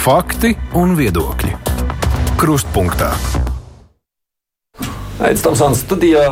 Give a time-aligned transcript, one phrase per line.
[0.00, 1.50] Fakti un viedokļi.
[2.40, 3.10] Krustpunktā.
[5.20, 6.22] Aizsmeļamies Tamsānas studijā.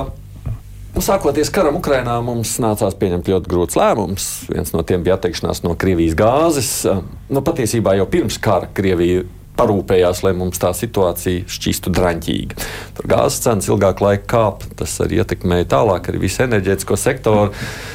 [0.95, 4.29] Nu, sākoties karam Ukrainā, mums nācās pieņemt ļoti grūts lēmums.
[4.49, 6.71] Viens no tiem bija atteikšanās no Krievijas gāzes.
[7.29, 9.27] Nu, patiesībā jau pirms kara Krievija
[9.59, 12.69] parūpējās, lai mums tā situācija šķistu draņķīga.
[12.99, 17.51] Tur gāzes cenas ilgāk laika kāpa, tas arī ietekmēja tālāk arī visu enerģētisko sektoru.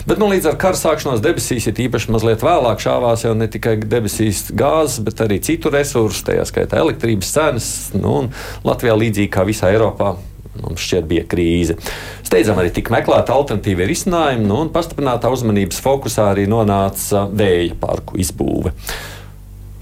[0.09, 3.77] Bet nu, līdz ar kara sākšanos debesīs ir īpaši mazliet vēlāk šāvās jau ne tikai
[3.81, 7.71] debesīs gāzes, bet arī citu resursu, tajā skaitā elektrības cenas.
[7.95, 8.27] Nu,
[8.67, 10.15] Latvijā līdzīgi kā visā Eiropā
[10.61, 11.77] mums šķiet bija krīze.
[12.25, 18.19] Steidzam arī tika meklēta alternatīva risinājuma, nu, un pastiprinātā uzmanības fokusā arī nonāca vēja parku
[18.21, 18.73] izbūve.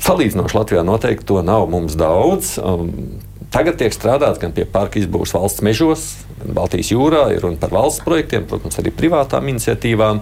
[0.01, 2.55] Salīdzinoši Latvijā noteikti to nav mums daudz.
[2.61, 3.19] Um,
[3.51, 6.05] Tagad tiek strādāts gan pie parka izbūves valsts mežos,
[6.39, 10.21] gan Baltijas jūrā, ir runa par valsts projektiem, protams, arī privātām iniciatīvām.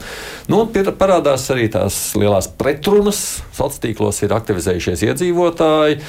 [0.50, 0.64] Nu,
[0.98, 3.22] parādās arī tās lielās pretrunas.
[3.54, 6.02] Sociālos tīklos ir aktivizējušies iedzīvotāji,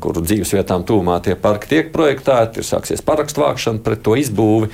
[0.00, 4.72] kuru dzīves vietām tūmā tie parki tiek projektēti, ir sāksies parakstu vākšana pret to izbūvi.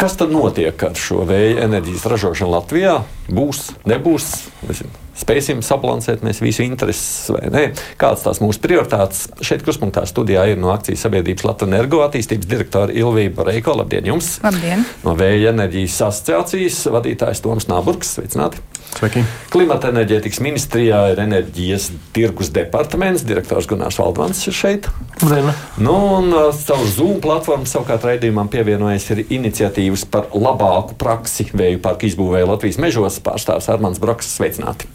[0.00, 3.02] Kas tad notiek ar šo vēja enerģijas ražošanu Latvijā?
[3.28, 4.36] Būs, nebūs?
[4.64, 7.64] Nezinu spēsim sabalansēt mēs visu intereses vai nē.
[8.00, 9.26] Kādas tās mūsu prioritātes?
[9.44, 13.76] Šeit kruspunktā studijā ir no akcijas sabiedrības Latvijas energo attīstības direktora Ilvība Reiko.
[13.78, 14.36] Labdien jums!
[14.44, 14.84] Labdien!
[15.06, 18.16] No Vēja enerģijas asociācijas vadītājs Toms Nāburgs.
[18.18, 18.62] Sveicināti!
[18.94, 19.24] Sveiki.
[19.50, 23.24] Klimata enerģētikas ministrijā ir enerģijas tirgus departaments.
[23.26, 24.88] Direktors Gunārs Valdmans ir šeit.
[25.22, 25.50] Labdien.
[25.82, 31.82] Nu, un uh, caur Zoom platformu savukārt raidījumam pievienojas ir iniciatīvas par labāku praksi vēju
[31.84, 34.36] parku izbūvēju Latvijas mežos pārstāvs Armāns Broks.
[34.36, 34.90] Sveicināti!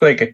[0.00, 0.30] Sveiki!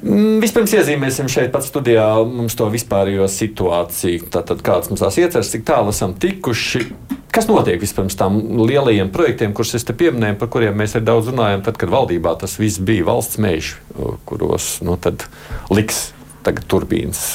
[0.00, 4.30] Mm, vispirms iezīmēsim šeit, pat studijā, mums to vispārējo situāciju.
[4.32, 6.80] Tātad, kāds mums tās ieceras, cik tālu esam tikuši.
[7.32, 11.28] Kas notiek vispirms tam lielajiem projektiem, kurus es te pieminēju, par kuriem mēs arī daudz
[11.28, 13.76] runājam, tad, kad valdībā tas viss bija valsts meži,
[14.28, 14.96] kuros nu,
[15.76, 16.00] liks
[16.48, 17.26] tagad turbīnas?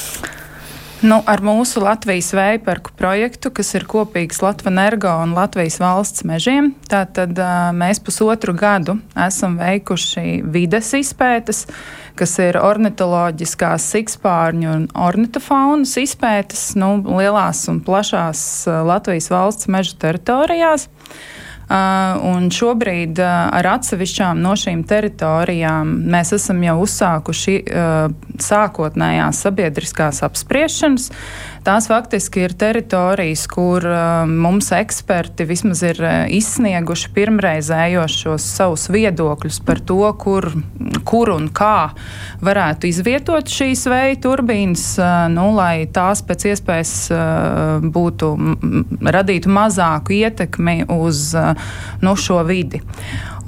[0.98, 6.24] Nu, ar mūsu Latvijas vēja parku projektu, kas ir kopīgs Latvijas energo un Latvijas valsts
[6.26, 7.38] mežiem, tātad
[7.78, 11.68] mēs pusotru gadu esam veikuši vides izpētes,
[12.18, 20.88] kas ir ornitoloģiskās, sikspārņu un ornitofaunas izpētes nu, lielās un plašās Latvijas valsts meža teritorijās.
[20.88, 21.37] Uh,
[21.68, 28.08] un šobrīd uh, ar atsevišķām no šīm teritorijām mēs esam jau uzsākuši uh,
[28.40, 31.10] sākotnējās sabiedriskās apspriešanas.
[31.68, 33.84] Tās faktiski ir teritorijas, kur
[34.24, 35.98] mums eksperti vismaz ir
[36.32, 40.48] izsnieguši pirmreizējos šos savus viedokļus par to, kur,
[41.04, 41.90] kur un kā
[42.40, 44.86] varētu izvietot šīs vēja turbīnas,
[45.36, 46.94] nu, lai tās pēc iespējas
[47.84, 48.32] būtu
[49.18, 51.34] radītu mazāku ietekmi uz
[52.00, 52.80] nu, šo vidi.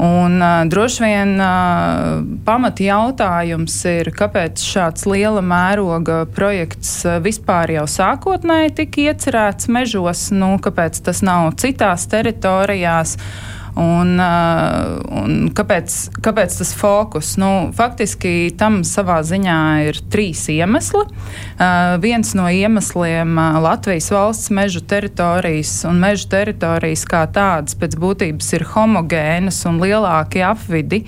[0.01, 7.87] Un, uh, droši vien uh, pamata jautājums ir, kāpēc šāds liela mēroga projekts vispār jau
[7.91, 13.19] sākotnēji tika iecerēts mežos, nu, kāpēc tas nav citās teritorijās.
[13.21, 17.37] Uh, Un, uh, un kāpēc, kāpēc tas fokus?
[17.41, 21.05] Nu, faktiski tam savā ziņā ir trīs iemesli.
[21.07, 27.95] Uh, viens no iemesliem uh, Latvijas valsts mežu teritorijas un mežu teritorijas kā tādas pēc
[28.01, 31.05] būtības ir homogēnas un lielākie apvidi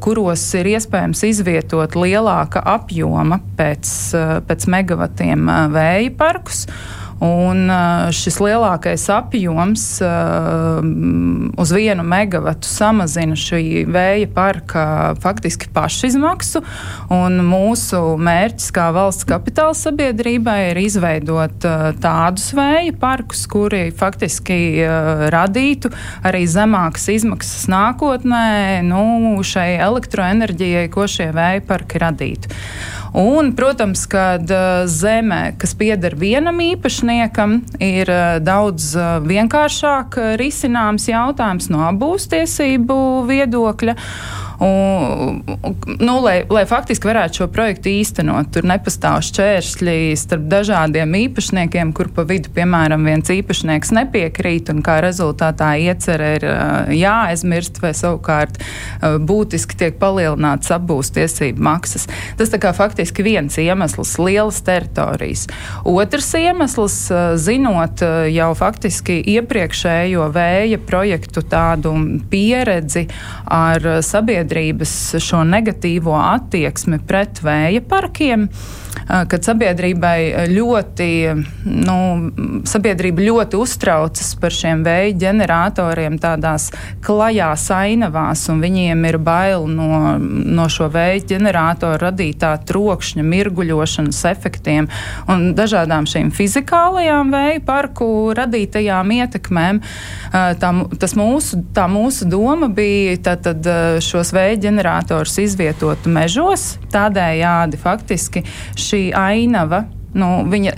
[0.00, 3.90] kuros ir iespējams izvietot lielāka apjoma pēc,
[4.48, 6.62] pēc megavatiem vēja parkus.
[7.24, 7.66] Un
[8.14, 9.84] šis lielākais apjoms
[11.58, 14.84] uz vienu megavatu samazina šī vēja parka
[15.18, 16.62] faktiski pašizmaksu.
[17.48, 21.66] Mūsu mērķis kā valsts kapitāla sabiedrībai ir izveidot
[22.02, 24.60] tādus vēja parkus, kuri faktiski
[25.34, 25.90] radītu
[26.28, 32.54] arī zemākas izmaksas nākotnē nu, šai elektroenerģijai, ko šie vēja parki radītu.
[33.18, 34.50] Un, protams, kad
[34.92, 36.60] zeme, kas pieder vienam
[37.08, 38.10] īpašniekam, ir
[38.44, 38.92] daudz
[39.24, 43.94] vienkāršāk risināms jautājums no apbūstiesību viedokļa.
[44.58, 45.44] Un,
[45.98, 52.10] nu, lai, lai faktiski varētu šo projektu īstenot, tur nepastāv šķēršļi starp dažādiem īpašniekiem, kur
[52.14, 56.46] pa vidu, piemēram, viens īpašnieks nepiekrīt, un kā rezultātā iecerē ir
[56.98, 58.58] jāaizmirst, vai savukārt
[59.30, 62.08] būtiski tiek palielināts apbūst tiesību maksas.
[62.40, 65.46] Tas tā kā faktiski viens iemesls- lielas teritorijas.
[65.86, 66.98] Otrs iemesls,
[67.38, 68.02] zinot
[68.34, 71.94] jau faktiski iepriekšējo vēja projektu tādu
[72.26, 73.06] pieredzi
[73.46, 78.48] ar sabiedrību sabiedrības šo negatīvo attieksmi pret vēja parkiem.
[79.06, 81.08] Kad sabiedrībai ļoti,
[81.64, 81.98] nu,
[82.68, 86.70] sabiedrība ļoti uztraucas par šiem vēja ģeneratoriem tādās
[87.04, 94.88] klajās ainavās, un viņiem ir bail no, no šo vēja ģeneratoru radītā trokšņa, mirguļošanas efektiem
[95.30, 99.80] un dažādām šīm fizikālajām vēja parku radītajām ietekmēm.
[100.32, 100.72] Tā,
[101.18, 103.66] mūsu, tā mūsu doma bija tātad
[104.04, 108.44] šos vēja ģeneratorus izvietot mežos, tādējādi faktiski
[108.88, 109.84] šī ainava
[110.16, 110.72] nu, viņa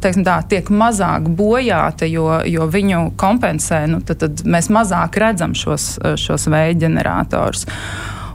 [0.00, 3.84] tā, tiek mazāk bojāta, jo, jo viņu kompensē.
[3.90, 7.66] Nu, tad, tad mēs mazāk redzam šos, šos vēja ģeneratorus.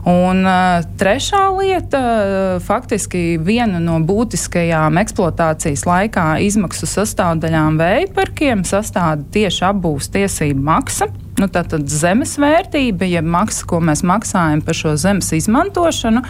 [0.08, 8.62] Un uh, trešā lieta, uh, faktiski viena no būtiskajām eksploatācijas laikā izmaksu sastāvdaļām vēja parkiem
[8.64, 11.10] sastāv tieši apbūves tiesību maksa.
[11.38, 16.24] Nu, Tātad zemes vērtība, jeb ja maksa, ko mēs maksājam par šo zemes izmantošanu,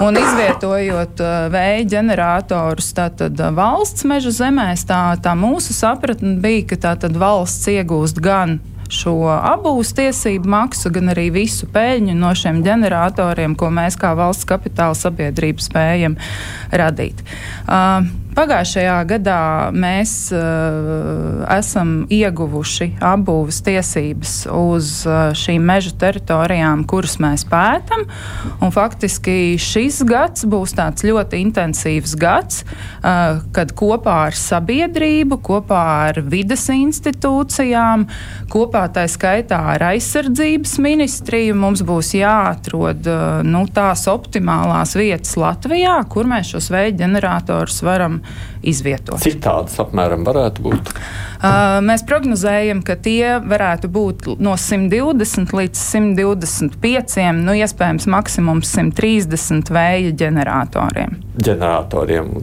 [0.00, 6.64] un izvietojot uh, vēja ģeneratorus tātad, uh, valsts meža zemēs, tā, tā mūsu sapratne bija,
[6.72, 8.58] ka tātad valsts iegūst gan
[8.90, 14.48] šo abūs tiesību maksu, gan arī visu peļņu no šiem ģeneratoriem, ko mēs kā valsts
[14.48, 16.16] kapitāla sabiedrība spējam
[16.72, 17.20] radīt.
[17.68, 19.40] Uh, Pagājušajā gadā
[19.74, 28.04] mēs uh, esam ieguvuši apbūves tiesības uz uh, šīm meža teritorijām, kuras mēs pētām.
[28.70, 36.22] Faktiski šis gads būs tāds ļoti intensīvs gads, uh, kad kopā ar sabiedrību, kopā ar
[36.22, 38.06] vides institūcijām,
[38.52, 45.98] kopā tā skaitā ar aizsardzības ministriju mums būs jāatrod uh, nu, tās optimālās vietas Latvijā,
[46.06, 47.82] kur mēs šos vēja ģeneratorus
[48.20, 49.20] varam izvietot.
[49.20, 50.92] Cik tādas apmēram varētu būt?
[51.40, 59.72] Uh, mēs prognozējam, ka tie varētu būt no 120 līdz 125, nu, iespējams, maksimums 130
[59.72, 61.16] vēja ģeneratoriem.
[61.40, 62.34] Ģeneratoriem.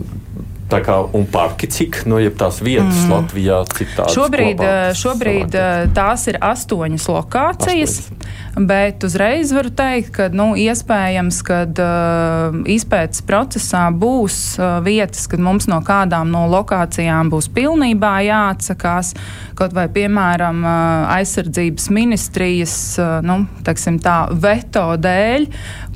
[0.67, 3.11] Tā kā un parki, cik no nu, tās vietas mm.
[3.13, 4.63] Latvijā, cik tādas šobrīd,
[4.99, 5.55] šobrīd
[5.95, 7.93] tās ir astoņas lokācijas.
[8.01, 8.16] Astoņas.
[8.57, 15.43] Bet uzreiz varu teikt, ka nu, iespējams, ka uh, izpētes procesā būs uh, vietas, kad
[15.43, 19.13] mums no kādām no lokācijām būs pilnībā jāatsakās.
[19.57, 25.47] Kaut vai, piemēram, uh, aizsardzības ministrijas uh, nu, tā, veto dēļ,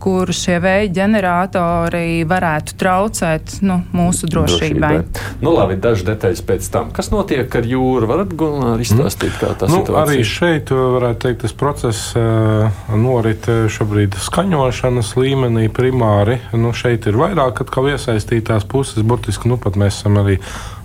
[0.02, 4.94] kur šie vēja ģeneratori varētu traucēt nu, mūsu drošībai.
[5.02, 5.42] drošībai.
[5.42, 6.94] Nu, labi, daži detaļas pēc tam.
[6.94, 8.10] Kas notiek ar jūru?
[8.10, 10.06] Varat Gunār izstāstīt, kā tas nu, situācija?
[10.06, 12.14] Arī šeit varētu teikt, tas process
[12.98, 16.40] norit šobrīd skaņošanas līmenī primāri.
[16.58, 19.04] Nu, šeit ir vairāk iesaistītās puses.
[19.08, 20.38] Burtiski nu, mēs esam arī,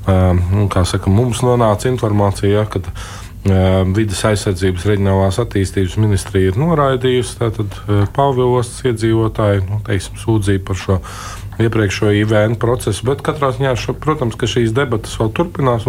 [0.06, 2.90] nu, kā saka, mums nonāca informācija, ja, kad
[3.94, 7.76] Vides aizsardzības reģionālās attīstības ministrija ir noraidījusi tātad
[8.16, 10.96] Pāvilostas iedzīvotāju nu, teiksim, sūdzību par šo
[11.62, 13.06] iepriekšējo IVN procesu.
[13.08, 15.86] Bet katrā ziņā, protams, ka šīs debatas vēl turpinās.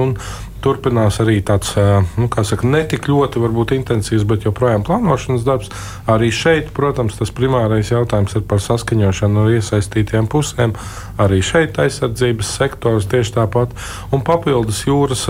[0.57, 1.75] Turpinās arī tāds
[2.17, 5.69] nu, saka, ne tik ļoti varbūt, intensīvs, bet joprojām plānošanas darbs.
[6.09, 10.73] Arī šeit, protams, tas primārais jautājums ir par saskaņošanu ar iesaistītiem pusēm.
[11.21, 13.77] Arī šeit aizsardzības sektors tieši tāpat.
[14.11, 15.27] Un papildus jūras,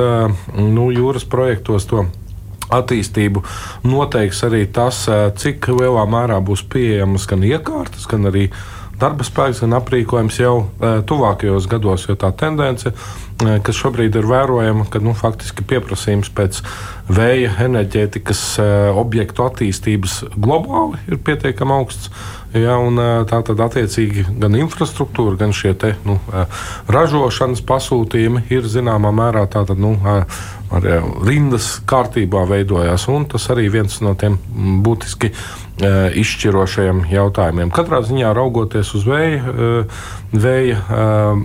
[0.56, 2.08] nu, jūras projektos to
[2.74, 3.44] attīstību
[3.88, 5.06] noteiks arī tas,
[5.40, 8.48] cik lielā mērā būs pieejamas gan iekārtas, gan arī
[9.00, 12.94] darba spēks, gan aprīkojums jau tuvākajos gados, jo tā tendence
[13.38, 16.58] Eh, kas šobrīd ir vērojama, ka nu, faktiski pieprasījums pēc
[17.14, 22.10] vēja enerģētikas eh, objektu attīstības globāli ir pietiekami augsts.
[22.58, 26.18] Ja, eh, tā tad attiecīgi gan infrastruktūra, gan šie te, nu,
[26.90, 29.94] ražošanas pasūtījumi ir zināmā mērā tātad, nu,
[30.74, 30.90] ar
[31.28, 33.08] rindas kārtībā veidojās.
[33.32, 34.38] Tas arī viens no tiem
[34.86, 35.32] būtiski
[35.78, 37.70] izšķirošajiem jautājumiem.
[37.74, 39.84] Katrā ziņā raugoties uz vēja,
[40.34, 40.80] vēja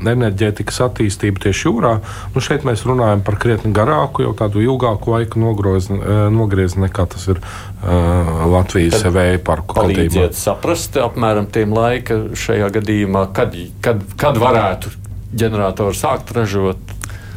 [0.08, 1.92] enerģētikas attīstību tieši jūrā,
[2.32, 7.42] nu šeit mēs runājam par krietni garāku, jau tādu ilgāku laiku nogriezni nekā tas ir
[7.82, 10.30] Latvijas Tad vēja parku gadījumā.
[10.38, 14.96] Saprast apmēram tiem laika šajā gadījumā, kad, kad, kad varētu
[15.36, 16.80] ģeneratoru sākt ražot.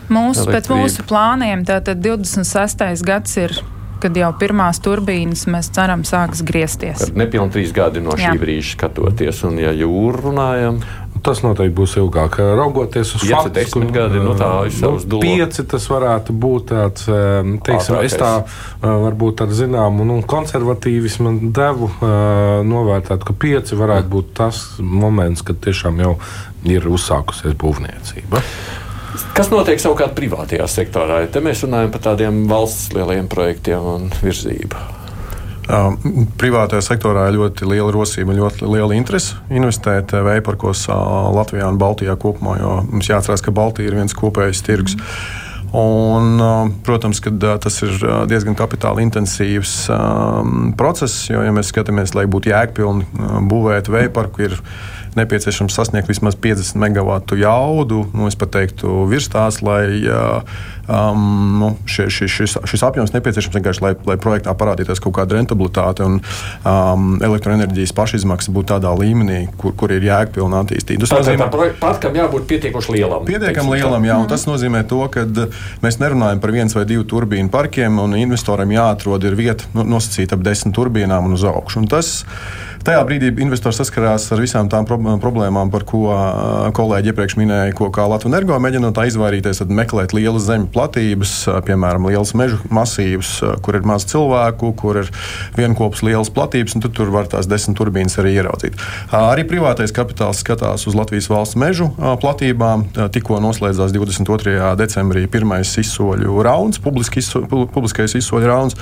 [0.10, 3.06] Mūsu, pēc mūsu plāniem tātad 26.
[3.06, 3.58] gads ir
[4.06, 7.08] kad jau pirmās turbīnas mēs ceram sāks griezties.
[7.16, 8.36] Nepilnīgi trīs gadi no šī Jā.
[8.38, 10.84] brīža skatoties, un ja jūru runājam.
[11.26, 12.36] Tas noteikti būs ilgāk.
[12.38, 14.50] Raugoties uz faktu, gadi, nu tā
[14.84, 17.08] nu, pieci, tas varētu būt tāds,
[17.66, 18.12] teiksim, Ātrākais.
[18.12, 18.34] es tā
[18.84, 21.90] varbūt ar zināmu nu, konservatīvismu devu
[22.70, 26.18] novērtēt, ka pieci varētu būt tas moments, kad tiešām jau
[26.70, 28.44] ir uzsākusies būvniecība.
[29.36, 31.22] Kas notiek savukārt privātajā sektorā?
[31.32, 34.84] Te mēs runājam par tādiem valsts lieliem projektiem un virzību.
[36.38, 42.14] Privātajā sektorā ir ļoti liela rosība, ļoti liela interese investēt vēja parkos Latvijā un Baltijā
[42.22, 45.00] kopumā, jo mums jāatcerās, ka Baltija ir viens kopējs tirgus.
[45.00, 45.46] Mm.
[45.76, 46.40] Un,
[46.88, 47.96] protams, ka tas ir
[48.32, 49.74] diezgan kapitāla intensīvs
[50.80, 54.56] process, jo, ja mēs skatāmies, lai būtu jēgpilni būvēt vēja parku, ir
[55.16, 58.06] nepieciešams sasniegt vismaz 50 megawatu jaudu.
[58.14, 60.04] Nu, es pat teiktu, virs tās, lai
[60.88, 65.40] um, nu, šie, šis, šis, šis apjoms nepieciešams vienkārši, lai, lai projektā parādītos kaut kāda
[65.40, 71.06] rentabilitāte un um, elektroenerģijas pašizmaksas būtu tādā līmenī, kur, kur ir jēgpilna attīstība.
[71.06, 73.26] Tas nozīmē, ka parkam jābūt pietiekoši lielam.
[73.28, 75.26] Pietiekami lielam, jā, un tas nozīmē to, ka
[75.84, 80.46] mēs nerunājam par viens vai divu turbīnu parkiem, un investoram jāatrod vieta nu, nosacīta ap
[80.46, 81.82] desmit turbīnām un uz augšu.
[81.84, 82.12] Un tas,
[82.86, 86.04] Tajā brīdī investors saskarās ar visām tām problēmām, par ko
[86.78, 89.64] kolēģi iepriekš minēja, ko Latvijas energo mēģina no tā izvairīties.
[89.64, 91.34] Tad meklēt lielas zemes platības,
[91.66, 93.32] piemēram, liels mežu masīvus,
[93.66, 95.10] kur ir maz cilvēku, kur ir
[95.58, 98.78] vienopus lielas platības, un tur var tās desmit turbīnas arī ieraudzīt.
[99.10, 102.86] Arī privātais kapitāls skatās uz Latvijas valsts mežu platībām.
[103.18, 104.60] Tikko noslēdzās 22.
[104.78, 108.78] decembrī pirmais izsoļu rauns, publiskais izsoļu rauns.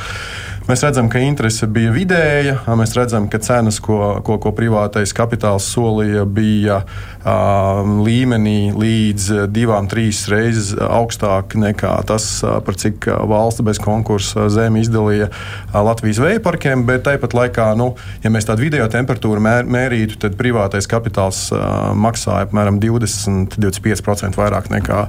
[0.64, 2.54] Mēs redzam, ka interese bija vidēja.
[2.80, 9.90] Mēs redzam, ka cenas, ko, ko, ko privātais kapitāls solīja, bija uh, līmenī līdz divām,
[9.92, 12.28] trīs reizes augstāk nekā tas,
[12.64, 15.28] par cik valsts bez konkursa zemi izdalīja
[15.76, 16.86] Latvijas vēja parkiem.
[16.88, 17.90] Bet tāpat laikā, nu,
[18.24, 24.72] ja mēs tādu video temperatūru mēr, mērītu, tad privātais kapitāls uh, maksāja apmēram 20-25% vairāk
[24.72, 25.04] nekā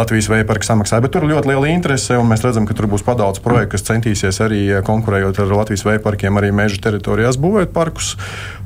[0.00, 1.04] Latvijas vēja parka samaksāja.
[1.04, 3.88] Bet tur ir ļoti liela interese, un mēs redzam, ka tur būs padaudz projektu, kas
[3.92, 8.14] centīsies arī konkurējot ar Latvijas vēja parkiem, arī meža teritorijās būvēt parkus.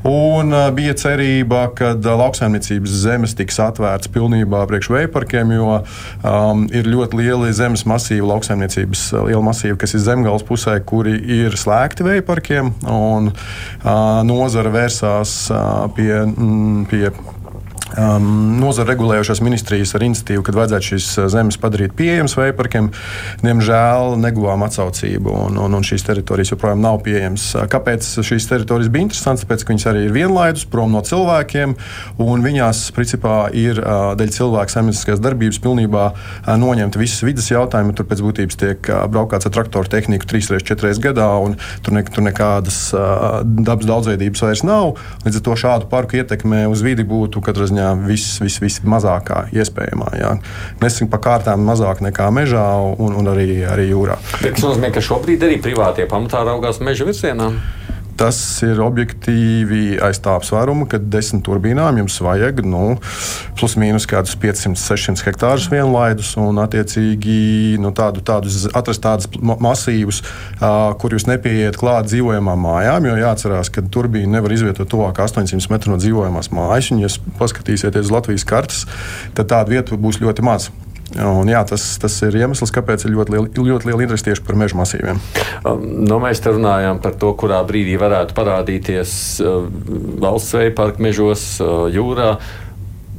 [0.07, 5.81] Un uh, bija cerība, ka uh, lauksaimniecības zemes tiks atvērtas pilnībā priekš vēja parkiem, jo
[5.81, 11.19] um, ir ļoti lieli zemes masīvi, lauksaimniecības uh, liela masīva, kas ir zemgājas pusē, kuri
[11.41, 12.73] ir slēgti vēja parkiem.
[12.89, 17.13] Un, uh, nozara vērsās uh, pie, mm, pie
[17.99, 18.29] um,
[18.61, 22.91] nozara regulējošās ministrijas ar iniciatīvu, kad vajadzētu šīs uh, zemes padarīt pieejamas veiparkiem.
[23.43, 27.49] Diemžēl neguvām atsaucību, un, un, un šīs teritorijas joprojām nav pieejamas.
[27.57, 29.47] Uh, kāpēc šīs teritorijas bija interesantas?
[29.47, 31.75] Tāpēc, ka viņas arī ir vienlaidus, prom no cilvēkiem,
[32.23, 36.07] un viņās principā ir uh, dēļ cilvēku saimnieciskās darbības pilnībā
[36.61, 37.97] noņemt visas vidas jautājumi.
[37.97, 41.95] Tur pēc būtības tiek braukāts ar traktoru tehniku trīs reizes, četras reizes gadā, un tur,
[41.97, 42.79] ne, tur nekādas
[43.45, 44.97] dabas daudzveidības vairs nav.
[45.25, 49.49] Līdz ar to šādu parku ietekme uz vidi būtu katrā ziņā ziņā vis, vis, vismazākā
[49.57, 50.13] iespējamā.
[50.21, 50.35] Jā.
[50.83, 52.67] Nesim pa kārtām mazāk nekā mežā
[52.99, 54.19] un, un arī, arī jūrā.
[54.41, 57.51] Tas nozīmē, ka šobrīd arī privātie pamatā raugās meža virzienā.
[58.21, 58.37] Tas
[58.67, 62.99] ir objektīvi aiz tā apsvēruma, ka desmit turbīnām jums vajag nu,
[63.57, 70.21] plus mīnus kādus 500, 600 hektārus vienlaidus un, attiecīgi, nu, tādu, tādus, atrast tādus masīvus,
[70.21, 73.09] uh, kur jūs nepieiet klāt dzīvojamām mājām.
[73.09, 76.93] Jo jāatcerās, ka turbīna nevar izvietot tuvāk 800 metru no dzīvojamās mājas.
[76.93, 77.09] Un, ja
[77.41, 78.85] paskatīsieties uz Latvijas kartes,
[79.33, 80.69] tad tādu vietu būs ļoti maz.
[81.19, 84.59] Un, jā, tas, tas ir iemesls, kāpēc ir ļoti liela, ļoti liela interese tieši par
[84.61, 85.19] meža masīviem.
[85.67, 89.13] Um, nu, mēs te runājām par to, kurā brīdī varētu parādīties
[89.43, 89.65] uh,
[90.23, 92.37] valsts veida parka mežos, uh, jūrā.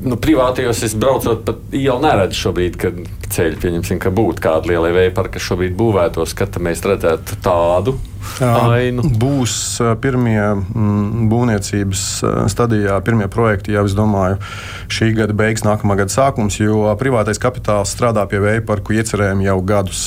[0.08, 3.04] Nu, privātajos es braucot pa ielu neredzu šobrīd, kad
[3.36, 7.98] ceļi, pieņemsim, ka būtu kāda liela veida parka, kas šobrīd būvētos, kad mēs redzētu tādu
[8.42, 9.04] ainu.
[9.22, 9.54] Būs
[10.02, 12.04] pirmie mm, būvniecības
[12.52, 14.40] stadijā, pirmie projekti jau, es domāju,
[14.92, 19.58] šī gada beigas, nākamā gada sākums, jo privātais kapitāls strādā pie vēja parku iecerēm jau
[19.66, 20.04] gadus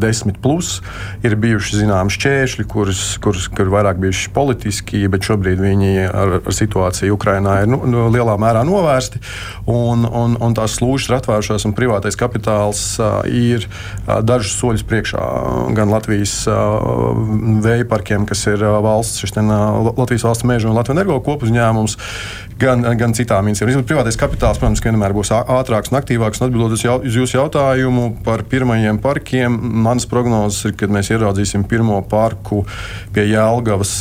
[0.00, 0.80] desmit plus.
[1.24, 6.58] Ir bijuši zināmi šķēršļi, kurus, kurus kur vairāk bijuši politiski, bet šobrīd viņi ar, ar
[6.58, 9.22] situāciju Ukrainā ir nu, nu, lielā mērā novērsti.
[9.70, 12.53] Un, un, un tās slūžas ir atvērušās, un privātais kapitāls
[13.30, 13.66] ir
[14.06, 15.24] dažus soļus priekšā
[15.76, 16.36] gan Latvijas
[17.64, 19.50] vēja parkiem, kas ir valsts, šis, ten,
[19.94, 21.98] Latvijas valsts meža un Latvijas energo kopuzņēmums,
[22.60, 23.84] gan, gan citām iniciatīvām.
[23.88, 26.40] Privātais kapitāls, protams, vienmēr būs ātrāks un aktīvāks.
[26.40, 31.10] Un atbildot uz, jau, uz jūsu jautājumu par pirmajiem parkiem, manas prognozes ir, kad mēs
[31.14, 32.62] ieraudzīsim pirmo parku
[33.14, 33.94] pie Jēlgavas.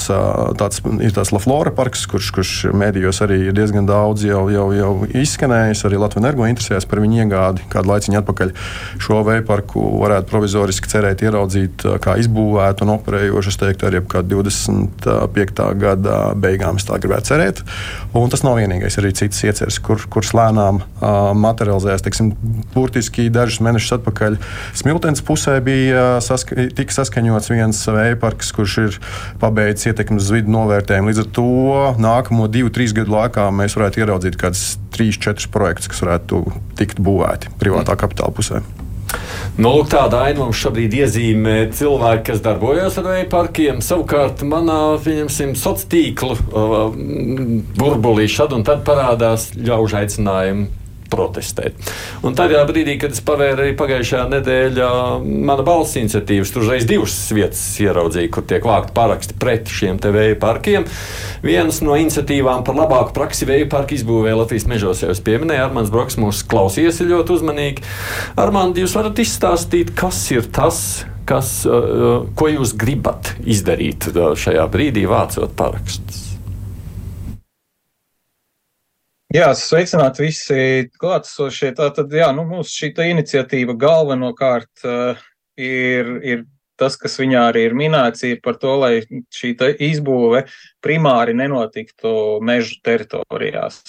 [0.60, 4.92] Tāds ir tāds Laflora parks, kurš, kurš mēdījos arī ir diezgan daudz jau, jau, jau
[5.10, 5.86] izskanējis.
[5.90, 8.54] Arī Latvijas energo interesēs par viņu iegādi kādu laiciņu atpakaļ.
[9.04, 13.54] Šo vēja parku varētu provizoriski cerēt ieraudzīt, kā izbūvētu un operējošu.
[13.54, 15.68] Es teiktu, arī ap 25.
[15.82, 17.64] gada beigām es tā gribētu cerēt.
[18.18, 22.04] Un tas nav vienīgais, arī citas ieceres, kur, kuras lēnām uh, materializējas.
[22.06, 22.34] Teiksim,
[22.74, 24.38] burtiski dažus mēnešus atpakaļ
[24.78, 29.00] Smiltens pusē bija saska tika saskaņots viens vēja parks, kurš ir
[29.42, 31.12] pabeidzis ietekmes vidu novērtējumu.
[31.12, 31.50] Līdz ar to
[32.04, 36.46] nākamo divu, trīs gadu laikā mēs varētu ieraudzīt kādus trīs, četrus projektus, kas varētu
[36.80, 38.64] tikt būvēti privātā kapitāla pusē.
[39.58, 43.82] Nu, lūk, tāda aina mums šobrīd iezīmē cilvēki, kas darbojas ar vēja parkiem.
[43.86, 46.78] Savukārt, manā sociālā tīkla uh,
[47.78, 50.83] burbulī šad un tad parādās ļaužu aicinājumi
[51.14, 51.94] protestēt.
[52.26, 54.90] Un tajā brīdī, kad es pavēru arī pagājušajā nedēļā
[55.24, 60.12] mana balss iniciatīvas, tur reiz divas vietas ieraudzīju, kur tiek vākti paraksti pret šiem te
[60.14, 60.88] vēja parkiem.
[61.46, 65.68] Vienas no iniciatīvām par labāku praksi vēja parku izbūvē Latvijas mežos jau es pieminēju.
[65.70, 67.88] Armāns Broks mūs klausījies ļoti uzmanīgi.
[68.40, 70.84] Armāns, jūs varat izstāstīt, kas ir tas,
[71.30, 76.33] kas, uh, ko jūs gribat izdarīt šajā brīdī, vācot parakstus?
[79.34, 80.56] Jā, sveicināti visi
[81.02, 81.72] klātesošie.
[81.74, 85.24] Tātad, jā, nu, mūsu šī iniciatīva galvenokārt uh,
[85.58, 86.44] ir, ir
[86.78, 88.92] tas, kas viņā arī ir minēts, ir par to, lai
[89.34, 89.56] šī
[89.88, 90.44] izbūve
[90.86, 92.14] primāri nenotiktu
[92.46, 93.82] mežu teritorijās.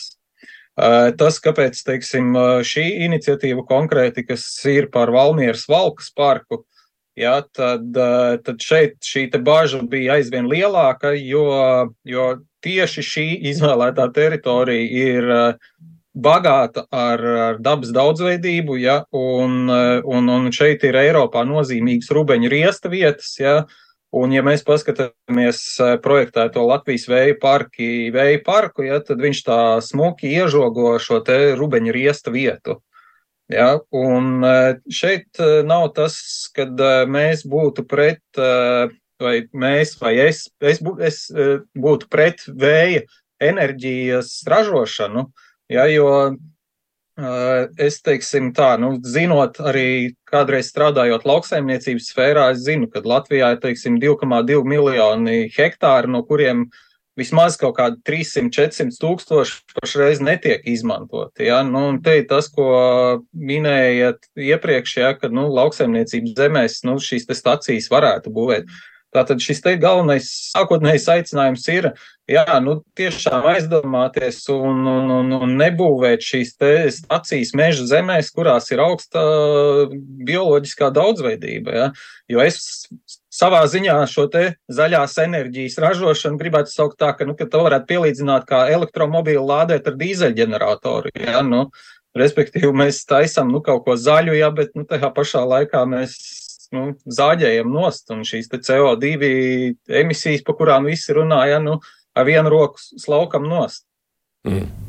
[0.80, 2.32] Uh, tas, kāpēc, teiksim,
[2.64, 6.64] šī iniciatīva konkrēti, kas ir par Valmieras valkas parku,
[7.18, 11.47] jā, tad, uh, tad šeit šī bažas bija aizvien lielāka, jo,
[12.04, 12.33] jo
[12.64, 15.73] tieši šī izvēlētā teritorija ir eh,
[16.14, 22.52] bagāta ar, ar dabas daudzveidību, ja, un, eh, un, un šeit ir Eiropā nozīmīgas rubeņu
[22.52, 23.56] riesta vietas, ja,
[24.14, 29.61] un ja mēs paskatāmies eh, projektēto Latvijas vēja parki, vēja parku, ja, tad viņš tā
[29.85, 32.80] smuki iežogo šo te rubeņu riesta vietu.
[33.52, 34.40] Ja, un
[34.88, 36.16] šeit nav tas,
[36.56, 36.80] kad
[37.12, 38.24] mēs būtu pret
[39.20, 43.04] vai mēs, vai es, es, es e, būtu pret vēja
[43.42, 45.26] enerģijas ražošanu,
[45.72, 46.34] ja, jo e,
[47.86, 53.62] es teiksim tā, nu, zinot arī kādreiz strādājot lauksaimniecības sfērā, es zinu, ka Latvijā ir,
[53.62, 56.66] teiksim, 2,2 miljoni hektāri, no kuriem
[57.18, 61.47] vismaz kaut kādi 300-400 tūkstoši pašreiz netiek izmantoti.
[61.49, 61.62] Ja?
[61.66, 62.71] Nu, te ir tas, ko
[63.35, 68.68] minējāt iepriekš, ja, ka nu, lauksaimniecības zemēs nu, šīs stacijas varētu būvēt.
[69.14, 71.87] Tātad šis te galvenais sākotnējais aicinājums ir,
[72.26, 78.73] jā, nu tiešām aizdomāties un, un, un, un nebūvēt šīs te stacijas meža zemēs, kurās
[78.75, 79.23] ir augsta
[80.26, 81.87] bioloģiskā daudzveidība, jā.
[82.35, 82.59] Jo es
[83.35, 87.90] savā ziņā šo te zaļās enerģijas ražošanu gribētu saukt tā, ka, nu, ka to varētu
[87.90, 91.66] pielīdzināt kā elektromobīlu lādēt ar dīzeļģeneratoru, jā, nu,
[92.18, 96.16] respektīvi mēs taisam, nu, kaut ko zaļu, jā, bet, nu, tajā pašā laikā mēs
[96.75, 96.87] nu,
[97.18, 101.79] zāģējam nost, un šīs CO2 emisijas, pa kurām visi runāja, nu,
[102.14, 103.87] ar vienu roku slaukam nost.
[104.47, 104.84] Mm.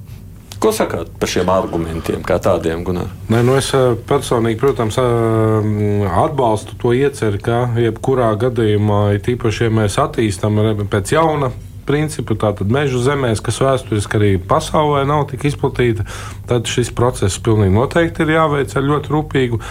[0.66, 3.12] Ko sakāt par šiem argumentiem, kā tādiem, Gunār?
[3.30, 9.76] Nē, nu es eh, personīgi, protams, eh, atbalstu to ieceri, ka jebkurā gadījumā, tīpaši, ja
[9.78, 10.58] mēs attīstam
[10.90, 11.52] pēc jauna
[11.86, 16.08] principu, tātad mežu zemēs, kas vēsturiski arī pasaulē nav tik izplatīta,
[16.50, 19.62] tad šis process pilnīgi noteikti ir jāveic ar ļoti rūpīgu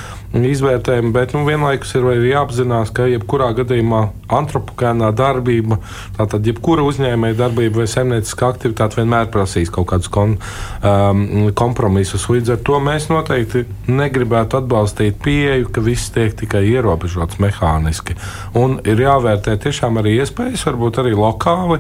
[0.42, 4.01] izvērtējumu, bet nu, vienlaikus ir jāapzinās, ka jebkurā gadījumā
[4.35, 5.79] antropogēnā darbība,
[6.16, 10.37] tātad jebkura uzņēmēja darbība vai saimnieciska aktivitāte vienmēr prasīs kaut kādus kon,
[10.83, 11.23] um,
[11.55, 12.27] kompromisus.
[12.33, 18.18] Līdz ar to mēs noteikti negribētu atbalstīt pieeju, ka viss tiek tikai ierobežots mehāniski.
[18.59, 21.79] Un ir jāvērtē tiešām arī iespējas, varbūt arī lokāli.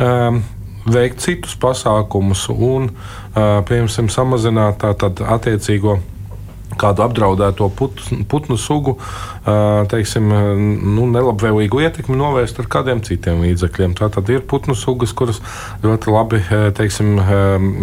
[0.00, 0.40] Um,
[0.88, 5.98] veikt citus pasākumus un, uh, piemēram, samazināt tātad attiecīgo
[6.78, 8.96] kādu apdraudēto putnu, putnu sugu
[9.90, 10.28] teiksim,
[10.96, 13.96] nu, nelabvēlīgu ietekmi novērst ar kādiem citiem līdzekļiem.
[13.98, 15.40] Tā tad ir putnu sugas, kuras
[15.84, 16.42] ļoti labi,
[16.76, 17.16] teiksim,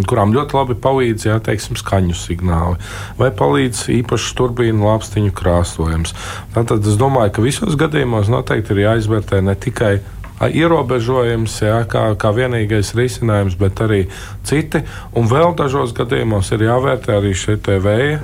[0.10, 2.78] kurām ļoti labi palīdz jā, teiksim, skaņu signāli
[3.18, 6.14] vai palīdz īpaši turbīnu lāpstiņu krāsojums.
[6.56, 9.98] Tātad es domāju, ka visos gadījumos noteikti ir jāizvērtē ne tikai
[10.46, 14.04] ierobežojums, jā, kā, kā vienīgais risinājums, bet arī
[14.48, 14.84] citi.
[15.18, 18.22] Un vēl dažos gadījumos ir jāvērtē arī šie vēja,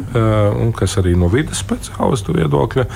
[0.78, 2.88] kas arī no vidas speciālistu viedokļa,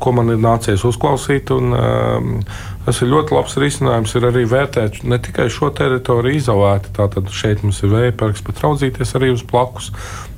[0.00, 1.52] ko man ir nācies uzklausīt.
[1.52, 2.44] Un,
[2.88, 4.14] Tas ir ļoti labs risinājums.
[4.16, 6.88] Ir arī vērtēt ne tikai šo teritoriju izolēti.
[6.96, 9.90] Tātad šeit mums ir vēja parks, bet raudzīties arī uz blakus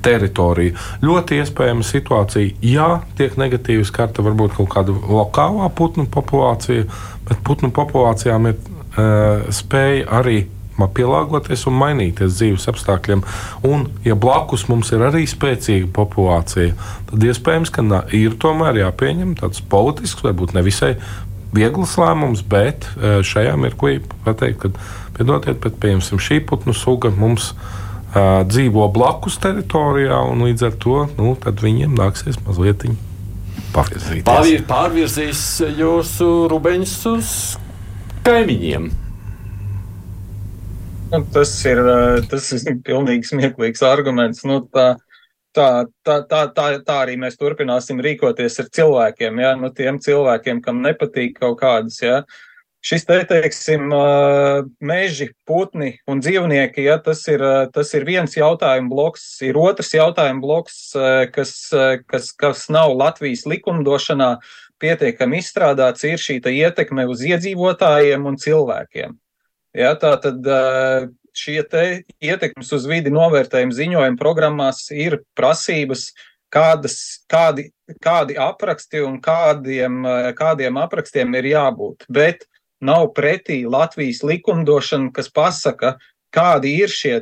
[0.03, 0.75] teritoriju.
[0.99, 6.89] Ļoti iespējama situācija, ja tiek negatīvi skarta varbūt kaut kāda lokālā putnu populācija,
[7.31, 10.43] bet putnu populācijām ir uh, spēja arī
[10.81, 13.19] pielāgoties un mainīties dzīves apstākļiem.
[13.67, 16.73] Un, ja blakus mums ir arī spēcīga populācija,
[17.11, 20.95] tad iespējams, ka ir tomēr jāpieņem tāds politisks, varbūt nevisai
[21.53, 24.89] viegls lēmums, bet šajā mirklī pateikt, ka,
[25.19, 30.97] piedodiet, bet pieņemsim šī putnu suga mums uh, dzīvo blakus teritorijā, un līdz ar to
[31.17, 32.87] nu, viņiem nāksies mazliet
[33.75, 34.25] pavirzīties.
[34.27, 35.43] Pārvir, pārvirzīs
[35.77, 37.31] jūsu rubeņus uz
[38.25, 38.89] kaimiņiem.
[41.11, 41.81] Nu, tas ir,
[42.31, 44.45] tas ir pilnīgi smieklīgs arguments.
[44.47, 44.93] Nu, tā,
[45.55, 45.67] tā,
[46.07, 49.55] tā, tā, tā, tā arī mēs turpināsim rīkoties ar cilvēkiem, ja?
[49.59, 51.99] nu, tiem cilvēkiem, kam nepatīk kaut kādas.
[52.03, 52.21] Ja?
[52.81, 53.91] Šis te, teiksim,
[54.81, 57.43] meži, putni un dzīvnieki, ja, tas, ir,
[57.75, 59.25] tas ir viens jautājuma bloks.
[59.45, 60.79] Ir otrs jautājuma bloks,
[61.35, 61.53] kas,
[62.09, 64.31] kas, kas nav Latvijas likumdošanā
[64.81, 69.13] pietiekami izstrādāts, ir šī ietekme uz iedzīvotājiem un cilvēkiem.
[69.77, 70.49] Ja, tā tad
[71.37, 71.61] šie
[72.17, 76.09] ietekmes uz vidi novērtējuma ziņojuma programmās ir prasības,
[76.51, 76.95] kādas,
[77.31, 77.69] kādi,
[78.03, 80.01] kādi apraksti un kādiem,
[80.35, 82.09] kādiem aprakstiem ir jābūt.
[82.11, 82.49] Bet
[82.81, 85.95] nav pretī Latvijas likumdošana, kas pasaka,
[86.33, 87.19] kādi ir šie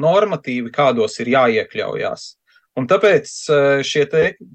[0.00, 2.30] normatīvi, kādos ir jāiekļaujās.
[2.78, 3.28] Un tāpēc
[3.84, 4.04] šie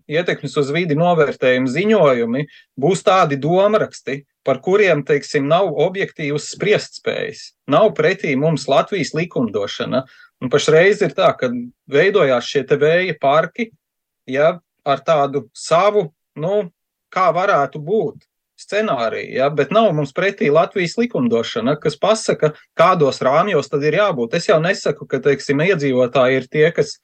[0.09, 2.45] ietekmes uz vidi novērtējuma ziņojumi
[2.81, 7.51] būs tādi domāraksti, par kuriem, teiksim, nav objektīvas spriestspējas.
[7.69, 10.05] Nav pretī mums Latvijas likumdošana.
[10.41, 11.51] Un pašreiz ir tā, ka
[11.91, 13.69] veidojās šie te vēja parki,
[14.29, 14.55] ja,
[14.87, 16.07] ar tādu savu,
[16.39, 16.71] nu,
[17.13, 18.25] kā varētu būt
[18.57, 24.37] scenāriju, ja, bet nav mums pretī Latvijas likumdošana, kas pasaka, kādos rāmjos tad ir jābūt.
[24.39, 26.97] Es jau nesaku, ka, teiksim, iedzīvotāji ir tie, kas,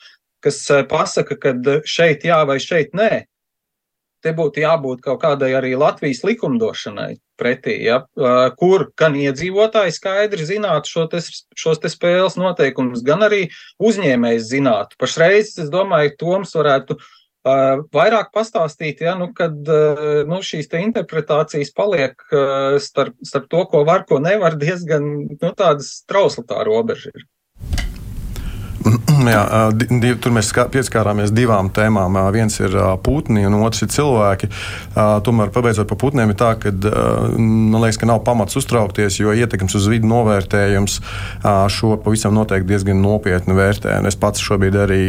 [0.44, 1.54] kas pasaka, ka
[1.86, 3.26] šeit jā vai šeit nē
[4.24, 7.98] te būtu jābūt kaut kādai arī Latvijas likumdošanai pretī, ja,
[8.60, 11.20] kur gan iedzīvotāji skaidri zinātu šo te,
[11.60, 13.50] šos te spēles noteikumus, gan arī
[13.84, 14.96] uzņēmējs zinātu.
[15.02, 17.10] Pašreiz, es domāju, Toms varētu uh,
[17.44, 23.66] vairāk pastāstīt, ja, nu, kad uh, nu, šīs te interpretācijas paliek uh, starp, starp to,
[23.72, 27.28] ko var, ko nevar, diezgan nu, tādas trausla tā robeža ir.
[29.34, 32.18] Jā, div, tur mēs pieskārāmies divām tēmām.
[32.36, 34.50] Viens ir putni, un otrs ir cilvēki.
[35.26, 36.72] Tomēr, pabeidzot par putniem, ir tā, ka
[37.40, 41.00] man liekas, ka nav pamats uztraukties, jo ietekmes uz vidi novērtējums
[41.74, 43.96] šo pavisam noteikti diezgan nopietni vērtē.
[44.02, 45.02] Un es pats šobrīd arī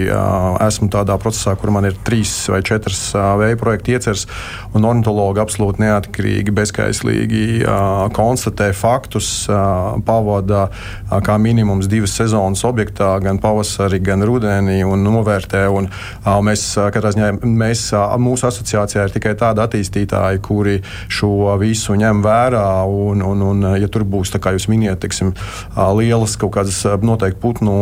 [0.65, 4.27] esmu tādā procesā, kur man ir trīs vai četras vēja projekta ieceres,
[4.77, 7.45] un ornitologi absolūti neatkarīgi, bezskaislīgi
[8.15, 9.33] konstatē faktus,
[10.07, 10.69] pavada
[11.25, 13.64] kā minimums divas sezonas objektā, gan pavasarī,
[14.05, 15.65] gan rudenī un novērtē.
[15.73, 15.89] Un,
[16.47, 17.87] mēs, katrā ziņā, mēs,
[18.23, 20.79] mūsu asociācijā ir tikai tādi attīstītāji, kuri
[21.13, 22.67] šo visu ņem vērā.
[22.85, 25.35] Un, un, un, ja tur būs, kā jūs minējāt, teiksim,
[25.99, 27.77] lielas kaut kādas noteikti putnu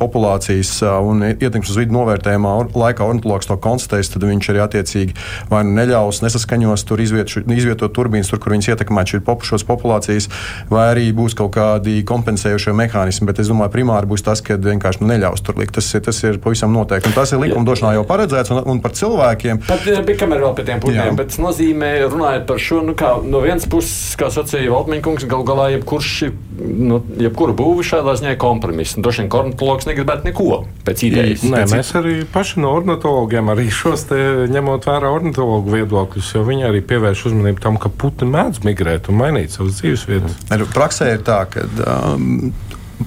[0.00, 5.16] populācijas un ietekmes uz vidu novērtējumā laikā ornitologs to konstatēs, tad viņš arī attiecīgi
[5.50, 10.28] vai nu neļaus, nesaskaņos tur izvietot, izvietot turbīnas, tur, kur viņas ietekmē šīs populācijas,
[10.70, 13.28] vai arī būs kaut kādi kompensējošie mehānismi.
[13.28, 15.74] Bet es domāju, primāri būs tas, ka vienkārši nu, neļaus tur likt.
[15.78, 17.10] Tas, tas ir pavisam noteikti.
[17.10, 19.62] Un tas ir likumdošanā jau paredzēts un, un par cilvēkiem.
[19.66, 23.14] Pat bija kamera vēl pie tiem putniem, bet tas nozīmē, runājot par šo, nu, kā,
[23.24, 26.12] no vienas puses, kā sacīja Valtmaņkungs, gal galā jebkurš,
[26.60, 28.98] nu, jebkura būva šādā ziņā ir kompromiss.
[28.98, 31.44] Droši vien ornitologs negribētu neko pēc idejas.
[31.46, 31.74] Nē, pēc...
[31.78, 34.20] mēs arī paši no ornitologiem arī šos te
[34.52, 39.20] ņemot vērā ornitologu viedokļus, jo viņi arī pievērš uzmanību tam, ka putni mēdz migrēt un
[39.20, 40.38] mainīt savas dzīvesvietas.
[40.74, 41.66] Praksē ir tā, ka
[42.14, 42.52] um,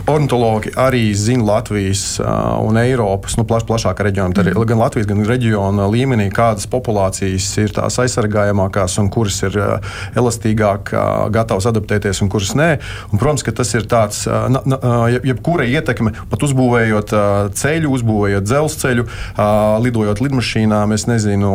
[0.08, 2.20] ornitologi arī zina Latvijas
[2.64, 4.66] un Eiropas, nu, plaš, plašākā reģiona, mm.
[4.68, 9.58] gan Latvijas, gan reģiona līmenī, kādas populācijas ir tās aizsargājamākās un kuras ir
[10.18, 10.94] elastīgāk
[11.36, 12.70] gatavas adaptēties un kuras nē.
[13.12, 17.14] Un, protams, ka tas ir tāds, na, uh, jebkura ietekme, pat uzbūvējot
[17.58, 19.08] ceļu, uzbūvējot dzelzceļu,
[19.84, 21.54] lidojot lidmašīnām, es nezinu,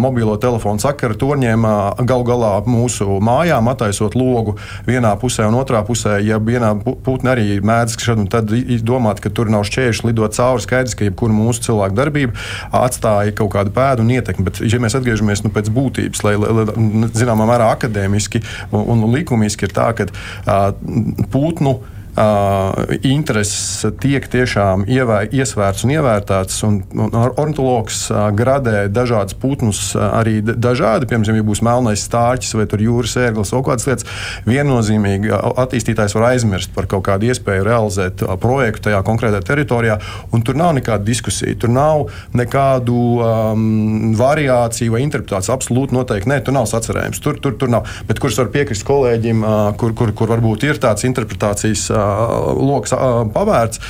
[0.00, 1.66] mobilo telefonu sakaru torņiem,
[2.08, 7.60] gal galā mūsu mājām attaisot logu vienā pusē un otrā pusē, ja vienā putne arī
[7.82, 8.50] mēdz šad un tad
[8.86, 10.62] domāt, ka tur nav šķēršļi lidot cauri.
[10.62, 12.36] Skaidrs, ka jebkura mūsu cilvēka darbība
[12.82, 14.46] atstāja kaut kādu pēdu un ietekmi.
[14.46, 16.66] Bet, ja mēs atgriežamies nu, pēc būtības, lai, lai
[17.16, 20.70] zināmā mērā akadēmiski un, un likumiski ir tā, ka uh,
[21.32, 21.80] putnu
[22.12, 26.58] Uh, intereses tiek tiešām ievē, iesvērts un ievērtēts.
[26.68, 32.52] Un, un ornitologs uh, gradē dažādus putnus, uh, arī dažādi, piemēram, ja būs melnais stārķis
[32.58, 34.08] vai jūras ērglis vai kādas lietas.
[34.44, 39.96] Viennozīmīgi attīstītājs var aizmirst par kaut kādu iespēju realizēt projektu tajā konkrētajā teritorijā,
[40.44, 41.56] tur nav nekāda diskusija.
[41.64, 45.54] Tur nav nekādu um, variāciju vai interpretāciju.
[45.56, 47.24] Absolūti noteikti nē, tur nav sacerējums.
[47.24, 47.88] Tur, tur, tur nav.
[48.04, 51.88] Bet kurš var piekrist kolēģim, uh, kur, kur, kur varbūt ir tāds interpretācijas.
[52.02, 52.92] Uh, lokus
[53.34, 53.80] pavērts,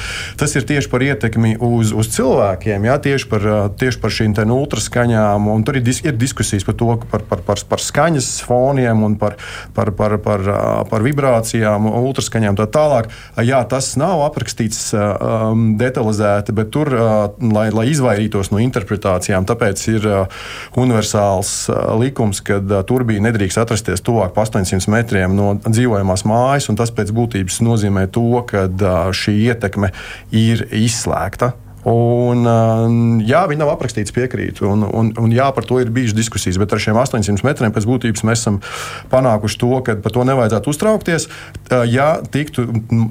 [0.40, 3.46] tas ir tieši par ietekmi uz, uz cilvēkiem, jā, tieši, par,
[3.80, 5.48] tieši par šīm ultraskaņām.
[5.66, 9.36] Tur ir, dis, ir diskusijas par to, par, par, par, par skaņas foniem un par,
[9.76, 10.44] par, par, par,
[10.90, 13.10] par vibrācijām, ultraskaņām tā tālāk.
[13.42, 17.12] Jā, tas nav aprakstīts um, detalizēti, bet tur, uh,
[17.52, 20.42] lai, lai izvairītos no interpretācijām, tāpēc ir uh,
[20.78, 26.68] universāls uh, likums, ka uh, turbīna nedrīkst atrasties tuvāk par 800 metriem no dzīvojamās mājas,
[26.72, 29.92] un tas pēc būtības nozīmē nozīmē to, ka šī ietekme
[30.30, 32.46] ir izslēgta Un,
[33.26, 34.68] jā, viņi nav aprakstīti, piekrītu.
[34.70, 36.58] Un, un, un jā, par to ir bijušas diskusijas.
[36.62, 38.60] Bet ar šiem 800 metriem pēc būtības mēs esam
[39.10, 41.26] panākuši to, ka par to nevajadzētu uztraukties.
[41.90, 42.68] Ja tiktu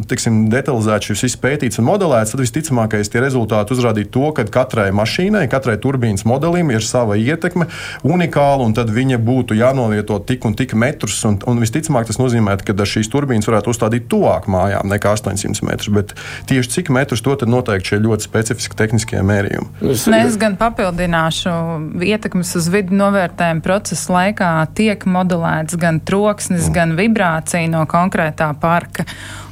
[0.07, 4.87] tiksim, detalizēti šis viss pētīts un modelēts, tad visticamākais tie rezultāti uzrādītu to, ka katrai
[4.95, 7.67] mašīnai, katrai turbīnas modelim ir sava ietekme,
[8.07, 11.19] unikāla, un tad viņa būtu jānovieto tik un tik metrus.
[11.27, 15.91] Un, un visticamāk, tas nozīmē, ka šīs turbīnas varētu uzstādīt tuvāk mājām nekā 800 metrus.
[15.91, 16.15] Bet
[16.47, 19.91] tieši cik metrus to noteikti šie ļoti specifiski specifiski tehniskie mērījumi.
[19.91, 21.51] Es, es gan papildināšu,
[22.05, 26.75] ietekmes uz vidi novērtējuma procesa laikā tiek modelēts gan troksnis, mm.
[26.75, 29.05] gan vibrācija no konkrētā parka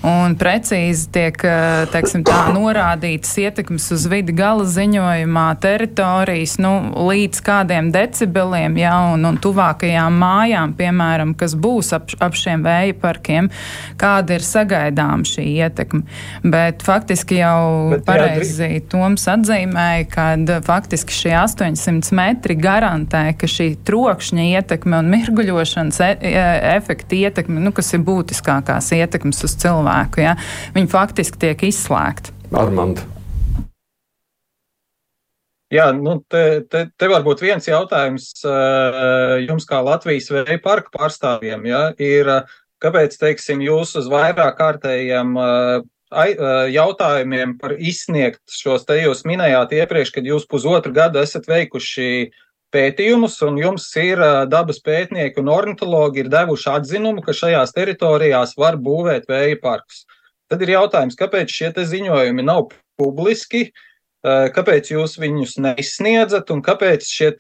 [0.06, 6.74] un precīzi tiek eh, teiksim, tā, norādītas ietekmes uz vidi gala ziņojumā, teritorijas nu,
[7.10, 12.96] līdz kādiem decibeliem, ja, un, un tuvākajām mājām, piemēram, kas būs ap, ap šiem vēja
[13.02, 13.50] parkiem,
[14.00, 16.06] kāda ir sagaidām šī ietekme.
[16.48, 20.24] Bet faktiski jau Bet, pareizi jā, Toms atzīmēja, ka
[20.68, 26.44] faktiski šie 800 metri garantē, ka šī trokšņa ietekme un mirguļošanas e e
[26.76, 30.22] efekta ietekme, nu, kas ir būtiskākās ietekmes uz cilvēku.
[30.26, 30.36] Ja?
[30.76, 32.36] Viņi faktiski tiek izslēgti.
[32.60, 33.02] Armand.
[35.74, 40.92] Jā, nu te, te, te var būt viens jautājums uh, jums, kā Latvijas vēja parka
[40.98, 41.66] pārstāvjiem.
[41.70, 42.30] Ja, ir,
[42.84, 45.80] kāpēc, teiksim, jūs uz vairāk kārtējiem uh,
[46.10, 52.32] jautājumiem par izsniegt šos te jūs minējāt iepriekš, kad jūs pusotru gadu esat veikuši
[52.74, 58.78] pētījumus, un jums ir dabas pētnieki un ornitologi ir devuši atzinumu, ka šajās teritorijās var
[58.78, 60.06] būvēt vēja parkus.
[60.50, 63.70] Tad ir jautājums, kāpēc šie ziņojumi nav publiski,
[64.26, 67.32] kāpēc jūs viņus neizsniedzat, un kāpēc šie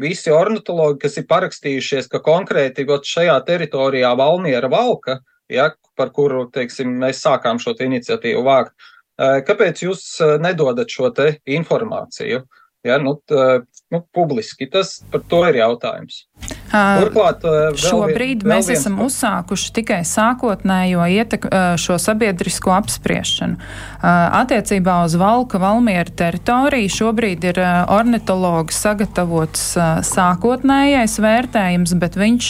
[0.00, 5.20] visi ornitologi, kas ir parakstījušies, ka konkrēti šajā teritorijā Valmiera valka,
[5.52, 8.74] ja, par kuru teiksim, mēs sākām šo iniciatīvu vākt,
[9.20, 10.04] kāpēc jūs
[10.42, 11.12] nedodat šo
[11.44, 12.42] informāciju?
[12.82, 13.62] Ja, nu, tā,
[13.94, 14.66] nu, publiski.
[14.66, 16.24] Tas par to ir jautājums.
[16.72, 17.44] Turklāt,
[17.76, 19.12] šobrīd vien, mēs esam viens...
[19.12, 21.46] uzsākuši tikai sākotnējo ietek,
[21.80, 23.58] šo sabiedrisko apspriešanu.
[24.02, 27.60] Attiecībā uz Valka Valmiera teritoriju šobrīd ir
[27.92, 29.66] ornitologs sagatavots
[30.08, 32.48] sākotnējais vērtējums, bet viņš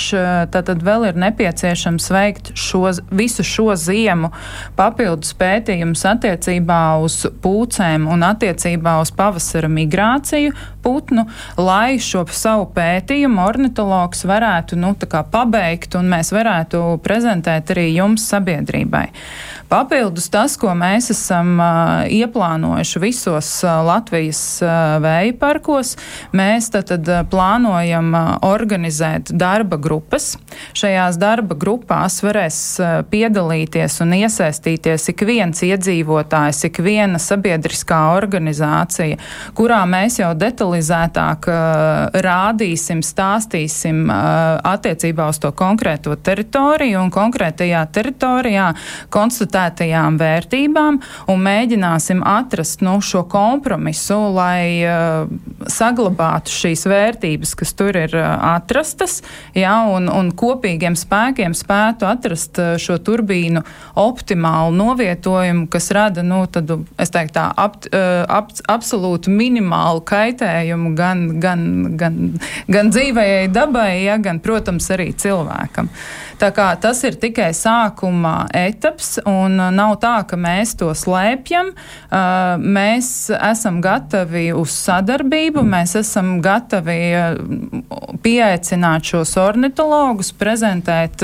[0.55, 4.31] tātad vēl ir nepieciešams veikt šo, visu šo ziemu
[4.79, 11.27] papildus pētījumus attiecībā uz pūcēm un attiecībā uz pavasara migrāciju putnu,
[11.59, 13.43] lai šo savu pētījumu
[14.13, 14.95] ornitologs varētu nu,
[15.31, 19.09] pabeigt un mēs varētu prezentēt arī jums sabiedrībai.
[19.73, 25.95] Papildus tas, ko mēs esam uh, ieplānojuši visos uh, Latvijas uh, vēja parkos,
[26.37, 28.11] mēs tad, tad plānojam
[28.45, 30.35] organizēt darba grupas.
[30.77, 32.59] Šajās darba grupās varēs
[33.09, 39.17] piedalīties un iesaistīties ik viens iedzīvotājs, ik viena sabiedriskā organizācija,
[39.57, 41.49] kurā mēs jau detalizētāk
[42.29, 48.69] rādīsim, stāstīsim attiecībā uz to konkrēto teritoriju un konkrētajā teritorijā
[49.09, 50.99] konstatēt konstatētajām vērtībām
[51.31, 55.29] un mēģināsim atrast nu, šo kompromisu, lai uh,
[55.67, 59.23] saglabātu šīs vērtības, kas tur ir uh, atrastas,
[59.55, 63.63] ja, un, un kopīgiem spēkiem spētu atrast uh, šo turbīnu
[63.95, 70.95] optimālu novietojumu, kas rada, nu, tad, es teiktu, tā ap, uh, ap, absolūti minimālu kaitējumu
[70.97, 71.65] gan, gan,
[71.97, 72.19] gan,
[72.69, 75.91] gan dzīvējai dabai, ja, gan, protams, arī cilvēkam.
[76.43, 81.73] Tas ir tikai sākuma etaps, un uh, nav tā, ka mēs to slēpjam.
[81.73, 91.23] Uh, mēs esam gatavi uz sadarbību, mēs esam gatavi uh, pieaicināt šos ornitologus, prezentēt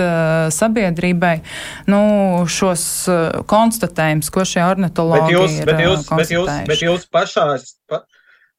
[0.54, 1.34] sabiedrībai
[1.90, 2.00] nu,
[2.50, 2.84] šos
[3.48, 8.02] konstatējumus, ko šie ornitologi bet jūs, ir bet jūs, bet jūs, bet jūs pašās, pa,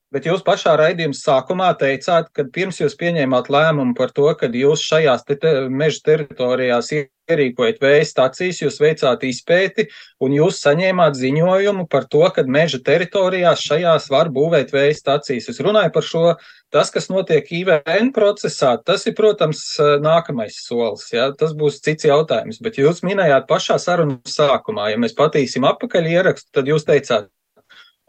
[0.10, 4.82] Bet jūs pašā raidījuma sākumā teicāt, ka pirms jūs pieņēmāt lēmumu par to, ka jūs
[4.82, 9.86] šajās te te meža teritorijās ierīkojat vēja stacijas, jūs veicāt izpēti
[10.26, 15.52] un jūs saņēmāt ziņojumu par to, ka meža teritorijās šajās var būvēt vēja stacijas.
[15.54, 16.26] Es runāju par šo,
[16.74, 19.62] tas, kas notiek IVN procesā, tas ir, protams,
[20.02, 21.30] nākamais solis, ja?
[21.38, 26.50] tas būs cits jautājums, bet jūs minējāt pašā sarunas sākumā, ja mēs patīsim apakaļ ierakstu,
[26.58, 27.30] tad jūs teicāt,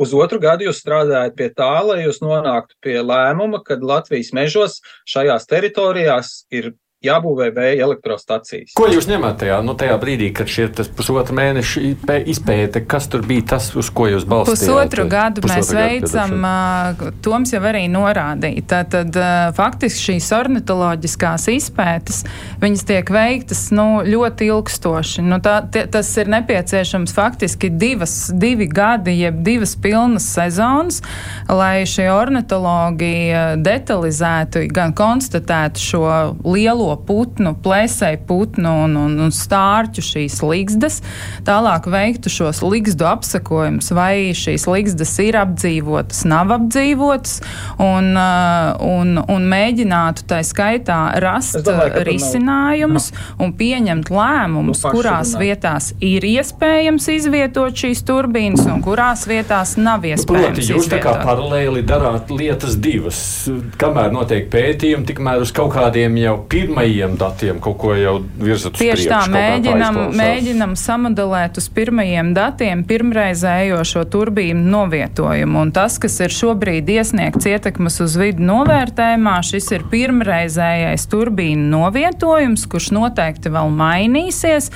[0.01, 4.79] Uz otru gadu jūs strādājat pie tā, lai jūs nonāktu pie lēmuma, kad Latvijas mežos
[5.09, 8.75] šajās teritorijās ir jābūvē vēja elektrostacijas.
[8.77, 11.83] Ko jūs ņemat tajā, nu, tajā brīdī, kad šie pusotra mēneša
[12.29, 14.67] izpēte, kas tur bija tas, uz ko jūs balstījāt?
[14.69, 16.45] Pusotru gadu pusotru mēs veicam,
[17.25, 18.65] Toms jau arī norādīja.
[18.71, 19.17] Tātad
[19.57, 22.21] faktiski šīs ornitoloģiskās izpētes,
[22.61, 25.25] viņas tiek veiktas nu, ļoti ilgstoši.
[25.25, 31.01] Nu, tā, tie, tas ir nepieciešams faktiski divas, divi gadi, jeb divas pilnas sezonas,
[31.49, 33.15] lai šie ornitologi
[33.65, 36.05] detalizētu, gan konstatētu šo
[36.45, 41.01] lielo putnu, plēsēju putnu un, un, un stārķu šīs ligzdas,
[41.47, 47.41] tālāk veiktu šos ligzdu apsakojumus, vai šīs ligzdas ir apdzīvotas, nav apdzīvotas,
[47.81, 53.27] un, uh, un, un mēģinātu tā skaitā rast domāju, risinājumus no.
[53.45, 55.45] un pieņemt lēmumus, nu, kurās runāt.
[55.45, 60.51] vietās ir iespējams izvietot šīs turbīnas un kurās vietās nav nu, iespējams.
[60.51, 63.21] Proti, jūs tā kā paralēli darāt lietas divas.
[63.81, 68.75] Kamēr notiek pētījumi, tikmēr uz kaut kādiem jau pirmiem pirmajiem datiem kaut ko jau virzat
[68.75, 69.11] uz Tieši priekšu.
[69.13, 75.61] tā, mēģinam, mēģinam samodelēt uz pirmajiem datiem pirmreizējošo turbīnu novietojumu.
[75.61, 82.67] Un tas, kas ir šobrīd iesniegts ietekmes uz vidu novērtējumā, šis ir pirmreizējais turbīnu novietojums,
[82.71, 84.71] kurš noteikti vēl mainīsies,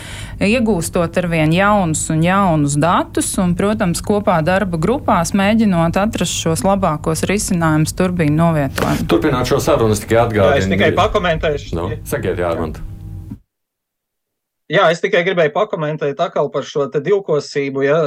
[0.44, 7.24] iegūstot arvien jaunus un jaunus datus un, protams, kopā darba grupās mēģinot atrast šos labākos
[7.30, 9.08] risinājumus turbīnu novietojumu.
[9.10, 10.54] Turpināt šo sarunu, es tikai atgādinu.
[10.54, 11.74] Jā, es tikai pakomentēšu.
[11.78, 12.80] Nu, sakiet, Jārmant.
[14.72, 17.98] Jā, es tikai gribēju pakomentēt atkal par šo divkosību, ja,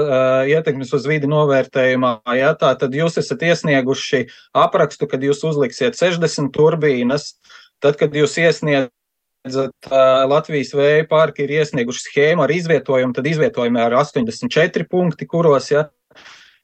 [0.50, 2.16] ietekmes uz vidi novērtējumā.
[2.34, 4.24] Ja, tā tad jūs esat iesnieguši
[4.58, 7.36] aprakstu, kad jūs uzliksiet 60 turbīnas,
[7.84, 9.92] tad, kad jūs iesniedzat
[10.34, 15.86] Latvijas vēja parki ir iesnieguši schēmu ar izvietojumu, tad izvietojumi ar 84 punkti, kuros, ja,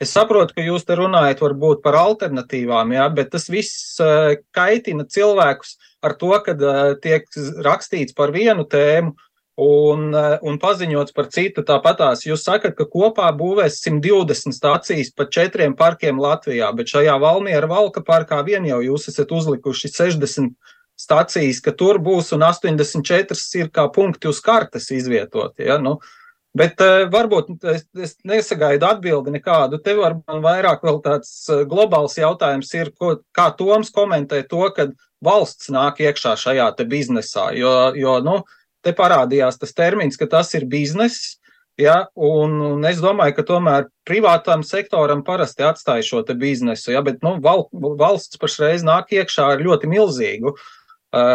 [0.01, 4.01] Es saprotu, ka jūs te runājat varbūt par alternatīvām, jā, bet tas viss
[4.55, 6.55] kaitina cilvēkus ar to, ka
[7.03, 7.29] tiek
[7.65, 9.13] rakstīts par vienu tēmu
[9.63, 11.63] un, un paziņots par citu.
[11.65, 17.69] Tāpatās jūs sakat, ka kopā būvēs 120 stācijas pa četriem parkiem Latvijā, bet šajā Valmiera
[17.69, 20.53] valka parkā vien jau jūs esat uzlikuši 60
[20.99, 25.65] stācijas, ka tur būs un 84 ir kā punkti uz kartes izvietoti.
[25.69, 25.79] Ja?
[25.81, 26.19] Nu, uh,
[26.53, 29.79] Bet uh, varbūt es, es nesagaidu atbildi nekādu.
[29.81, 34.91] Te varbūt vairāk vēl tāds uh, globāls jautājums ir, ko, kā Toms komentē to, ka
[35.23, 38.41] valsts nāk iekšā šajā biznesā, jo, jo nu,
[38.83, 41.39] te parādījās tas termins, ka tas ir bizness.
[41.79, 47.23] Ja, un, un es domāju, ka tomēr privātam sektoram parasti atstāja šo biznesu, ja, bet
[47.25, 50.53] nu, val, valsts pašreiz nāk iekšā ar ļoti milzīgu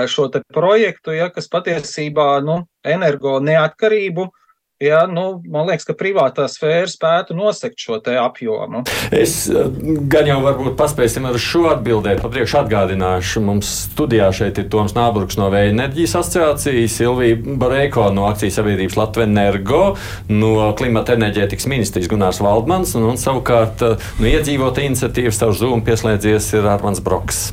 [0.07, 4.48] šo projektu, ja, kas patiesībā nu, energo neatkarību uh,
[4.79, 8.85] Ja, nu, man liekas, ka privātā sfēra spētu nosekt šo apjomu.
[9.11, 9.67] Es eh,
[10.07, 12.21] gan jau varbūt paspēsim ar šo atbildēt.
[12.23, 18.29] Papriekš atgādināšu, mums studijā šeit ir Toms Nāburgs no Vēja enerģijas asociācijas, Silvija Bareiko no
[18.31, 19.83] akcijas sabiedrības Latvijas Energo,
[20.31, 25.83] no klimata enerģētikas ministrijas Gunārs Valdmans un, un savukārt eh, no iedzīvota iniciatīvas caur Zoom
[25.89, 27.49] pieslēdzies ir Armans Broks.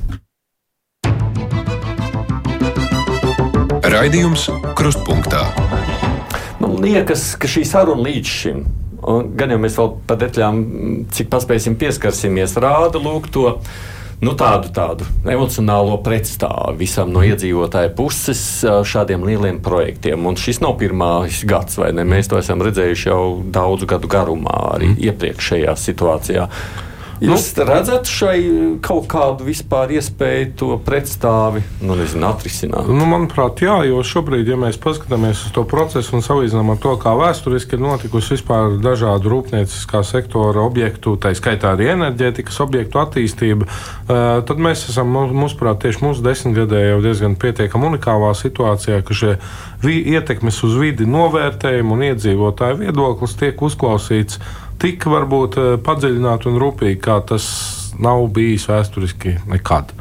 [3.96, 5.65] Raidījums Krustpunktā
[6.86, 8.64] liekas, ka šī saruna līdz šim,
[9.38, 10.64] gan jau mēs vēl par detaļām,
[11.14, 13.52] cik paspēsim pieskarsimies, rāda lūk to.
[14.24, 20.24] Nu, tādu, tādu emocionālo pretstāvu visam no iedzīvotāju puses šādiem lieliem projektiem.
[20.26, 22.06] Un šis nav pirmais gads, vai ne?
[22.08, 25.02] Mēs to esam redzējuši jau daudzu gadu garumā, arī mm.
[25.10, 26.48] iepriekšējā situācijā.
[27.24, 28.38] Jūs nu, redzat šai
[28.84, 32.90] kaut kādu vispār iespēju to pretstāvi nu, nezinu, atrisināt?
[32.92, 36.96] Nu, manuprāt, jā, jo šobrīd, ja mēs paskatāmies uz to procesu un salīdzinām ar to,
[37.00, 43.70] kā vēsturiski ir notikusi vispār dažādu rūpnieciskā sektora objektu, tā skaitā arī enerģētikas objektu attīstība,
[44.10, 49.38] tad mēs esam, mūsuprāt, tieši mūsu desmitgadē jau diezgan pietiekami unikālā situācijā, ka šie
[49.86, 54.40] ietekmes uz vidi novērtējumi un iedzīvotāju viedoklis tiek uzklausīts
[54.82, 57.48] tik varbūt eh, padziļināti un rūpīgi, kā tas
[58.02, 59.92] nav bijis vēsturiski nekad.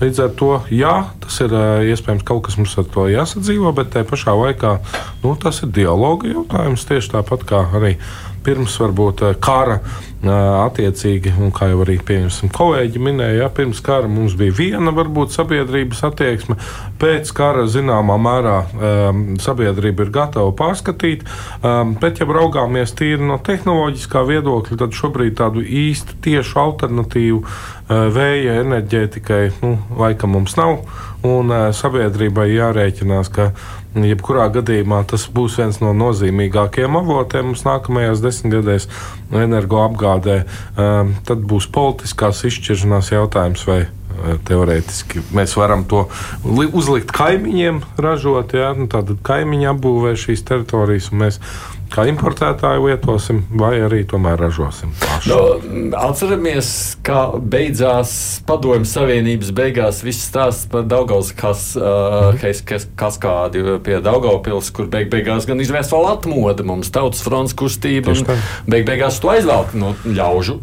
[0.00, 3.92] Līdz ar to, jā, tas ir eh, iespējams kaut kas mums ar to jāsadzīvo, bet
[3.94, 4.76] tajā pašā laikā
[5.24, 7.96] nu, tas ir dialoga jautājums tieši tāpat kā arī
[8.46, 9.80] pirms varbūt eh, kara
[10.20, 16.56] attiecīgi, kā jau arī kolēģi minēja, ja, pirms kara mums bija viena varbūt sabiedrības attieksme,
[17.00, 21.24] pēc kara zināmā mērā um, sabiedrība ir gatava pārskatīt,
[21.64, 28.08] um, bet ja raugāmies tīri no tehnoloģiskā viedokļa, tad šobrīd tādu īstu tiešu alternatīvu uh,
[28.12, 30.82] vēja enerģētikai nu, laikam mums nav,
[31.24, 33.52] un uh, sabiedrībai jārēķinās, ka
[33.90, 38.86] Jebkurā gadījumā tas būs viens no nozīmīgākajiem avotiem mums nākamajās desmitgadēs
[39.34, 40.09] energoapgādē.
[40.16, 43.84] Um, tad būs politiskās izšķiršanās jautājums, vai
[44.48, 46.04] teorētiski mēs varam to
[46.44, 48.54] uzlikt kaimiņiem, ražot.
[48.56, 48.72] Ja?
[48.76, 51.40] Nu, Tātad kaimiņi apbūvē šīs teritorijas, un mēs
[51.90, 55.32] kā importētāju lietosim, vai arī tomēr ražosim paši.
[55.32, 56.70] No, atceramies,
[57.06, 58.12] kā beidzās
[58.48, 64.90] Padomju Savienības beigās viss stāsts par Daugavas kas, uh, kas, kas, kaskādi pie Daugavpils, kur
[64.92, 68.16] beig beigās gan izvērst vēl atmoda mums tautas fronts kustība.
[68.70, 70.60] Beig beigās to aizvelk no ļaužu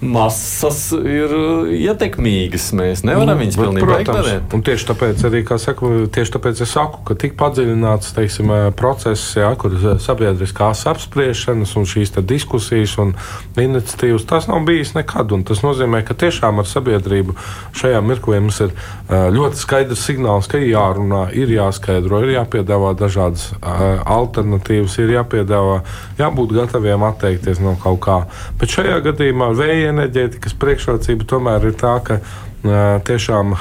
[0.00, 1.32] masas ir
[1.74, 2.68] ietekmīgas.
[2.78, 4.54] Mēs nevaram viņus pilnībā ignorēt.
[4.68, 9.74] Tieši tāpēc arī, saku, tieši tāpēc es saku, ka tik padziļināts teiksim, process, jā, kur
[10.02, 13.14] sabiedriskās apspriešanas un šīs diskusijas un
[13.58, 15.34] iniciatīvas, tas nav bijis nekad.
[15.48, 17.34] Tas nozīmē, ka tiešām ar sabiedrību
[17.76, 18.72] šajā mirklī mums ir
[19.08, 25.82] ļoti skaidrs signāls, ka ir jārunā, ir jāskaidro, ir jāpiedāvā dažādas alternatīvas, ir jāpiedāvā,
[26.20, 28.18] jābūt gataviem atteikties no kaut kā.
[28.60, 32.20] Bet šajā gadījumā vēja enerģētikas priekšrocība tomēr ir tā, ka
[32.62, 33.54] tiešām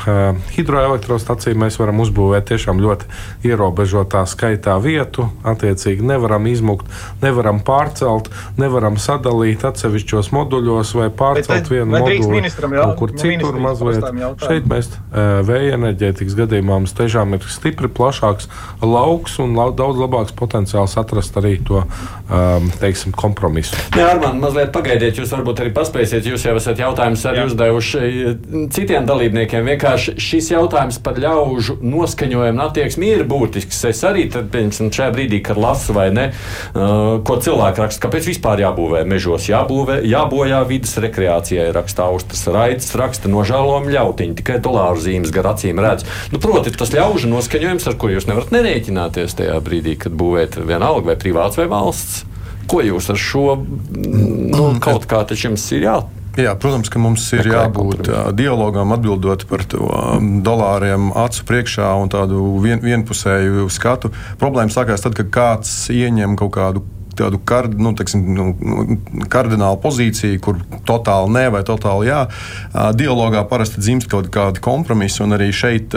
[0.56, 3.06] hidroelektrostaciju mēs varam uzbūvēt tiešām ļoti
[3.46, 5.28] ierobežotā skaitā vietu.
[5.48, 6.90] Attiecīgi nevaram izmukt,
[7.22, 13.60] nevaram pārcelt, nevaram sadalīt atsevišķos moduļos vai pārcelt bet, vienu bet, moduli kaut kur citur
[13.62, 14.08] mazliet.
[14.42, 14.90] Šeit mēs
[15.48, 18.50] vēja enerģētikas gadījumā mums tiešām ir stipri plašāks
[18.82, 21.84] lauks un daudz labāks potenciāls atrast arī to
[22.82, 23.78] teiksim, kompromisu.
[23.98, 28.04] Jā, Armand, mazliet pagaidiet, jūs varbūt arī paspēsiet, jūs jau esat jautājumus arī uzdevuši
[28.88, 29.66] citiem dalībniekiem.
[29.68, 33.82] Vienkārši šis jautājums par ļaužu noskaņojumu un attieksmi ir būtisks.
[33.90, 38.30] Es arī tad, piemēram, šajā brīdī, kad lasu vai ne, uh, ko cilvēki raksta, kāpēc
[38.32, 45.04] vispār jābūvē mežos, jābūvē, jābojā vidas rekreācijai, raksta Austras raids, raksta nožēlojumi ļautiņi, tikai dolāru
[45.04, 46.08] zīmes gar acīm redz.
[46.32, 51.12] Nu, proti, tas ļaužu noskaņojums, ar ko jūs nevarat nerēķināties tajā brīdī, kad būvēt vienalga
[51.12, 52.24] vai privāts vai valsts.
[52.72, 56.17] Ko jūs ar šo nu, kaut kā taču jums ir jāatcerās?
[56.38, 59.88] Jā, protams, ka mums ir jābūt dialogam, atbildot par to
[60.46, 64.14] dolāriem acu priekšā un tādu vien, vienpusēju skatu.
[64.42, 66.86] Problēma sākās tad, kad kāds ieņem kaut kādu
[67.18, 68.48] tādu kard, nu, teksim, nu,
[69.32, 72.24] kardinālu pozīciju, kur totāli nē vai totāli jā.
[72.98, 75.96] Dialogā parasti dzimst kaut kādi kompromisi, un arī šeit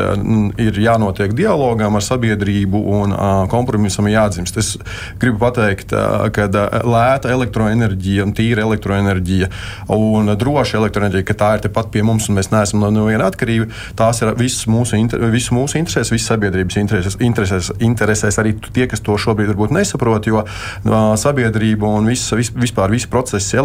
[0.61, 3.15] ir jānotiek dialogam ar sabiedrību, un
[3.53, 4.61] kompromisam jādzimst.
[4.61, 4.73] Es
[5.21, 5.95] gribu pateikt,
[6.37, 6.49] ka
[6.87, 9.51] lēta elektroenerģija tīra elektroenerģija
[9.97, 13.71] un droša elektroenerģija, ka tā ir tepat pie mums, un mēs neesam no viena atkarība,
[13.99, 18.87] tās ir visas mūsu, inter, visu mūsu interesēs, visas sabiedrības interesēs, interesēs, interesēs arī tie,
[18.91, 20.45] kas to šobrīd varbūt nesaprot, jo
[20.87, 23.59] no, sabiedrība un viss, vis, vispār visi procesi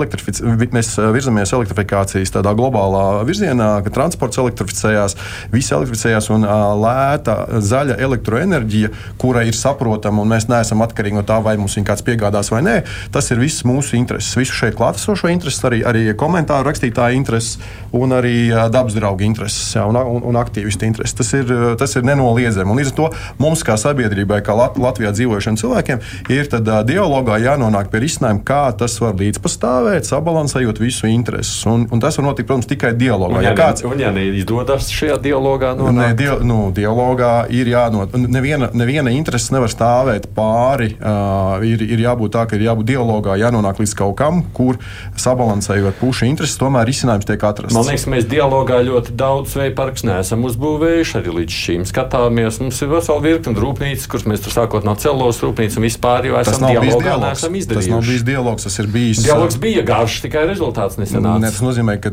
[0.76, 5.16] mēs virzamies elektrifikācijas tādā globālā virzienā, ka transports elektrificējās,
[5.54, 6.48] viss elektrificējās un
[6.82, 8.91] lēta zaļa elektroenerģija,
[9.22, 12.62] kura ir saprotama un mēs neesam atkarīgi no tā, vai mums viņa kāds piegādās vai
[12.66, 12.76] nē.
[13.16, 17.60] Tas ir viss mūsu intereses, visu šeit klātesošo intereses, arī, arī komentāru rakstītāju intereses
[17.96, 18.36] un arī
[18.74, 21.16] dabas draugu intereses jā, un, un, un aktīvistu intereses.
[21.18, 22.72] Tas ir, tas ir nenoliedzami.
[22.72, 23.10] Un līdz ar to
[23.41, 26.04] mums, kā sabiedrībai, kā Latvijā dzīvojušiem cilvēkiem,
[26.36, 31.65] ir tad, dialogā dialogā jānonāk pie risinājuma, kā tas var līdzpastāvēt, sabalansējot visu intereses.
[31.65, 33.39] Un, un tas var notikt, protams, tikai dialogā.
[33.39, 35.95] Un, ja, ja kāds un, ja neizdodas šajā dialogā, nonāk...
[35.95, 38.15] ne, dia, nu, dialogā ir jānot.
[38.15, 40.93] Neviena, neviena interese nevar stāvēt pāri.
[40.99, 44.79] Uh, ir, ir jābūt tā, ka ir jābūt dialogā, jānonāk līdz kaut kam, kur
[45.19, 47.75] sabalansējot pušu intereses, tomēr risinājums tiek atrasts.
[47.75, 52.61] Man liekas, mēs dialogā ļoti daudz vēja parks neesam uzbūvējuši arī līdz šīm skatāmies.
[52.63, 56.39] Mums ir vesela virkne rūpnīcas, kuras mēs tur sākot no celos rūpnīcas un vispār jau
[56.41, 57.69] esam dialogā izdarījuši.
[57.73, 59.23] Tas nav bijis dialogs, tas ir bijis.
[59.26, 61.41] Dialogs bija garš, tikai rezultāts nesenāca.
[61.43, 62.11] Ne, tas nozīmē, ka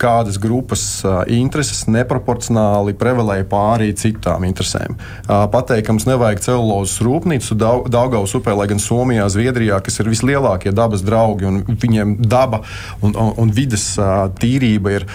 [0.00, 0.84] kādas grupas
[1.32, 4.98] intereses neproporcionāli prevalēja pārī citām interesēm.
[5.26, 10.74] Pateikt, ka mums nevajag celulozes rūpnīcu Daugavas upē, lai gan Somijā, Zviedrijā, kas ir vislielākie
[10.74, 12.62] dabas draugi, un viņiem daba
[13.00, 13.92] un, un, un vidas
[14.40, 15.06] tīrība ir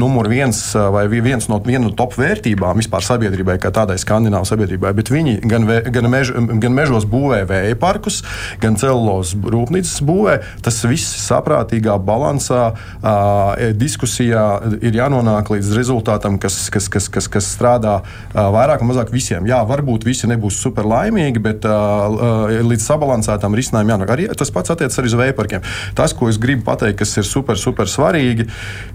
[0.00, 4.92] numur viens vai viens no, viena no top vērtībām vispār sabiedrībai, kā tādai skandināvu sabiedrībai.
[4.96, 6.32] Bet viņi gan, vē, gan, mež,
[6.62, 8.22] gan mežos būvē vēja parkus,
[8.62, 10.38] gan celulozes rūpnīcas būvē.
[10.64, 14.44] Tas viss saprātīgā balansā, uh, diskusijā
[14.80, 18.00] ir jānonāk līdz rezultātam, kas, kas, kas, kas, kas strādā
[18.34, 19.46] vairāk vai mazāk visiem.
[19.48, 24.14] Jā, varbūt visi nebūs super laimīgi, bet uh, līdz sabalansētam risinājumam jānāk.
[24.14, 25.64] Arī tas pats attiecas arī uz vējparkiem.
[25.98, 28.46] Tas, ko es gribu pateikt, kas ir super, super svarīgi,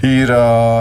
[0.05, 0.31] ir,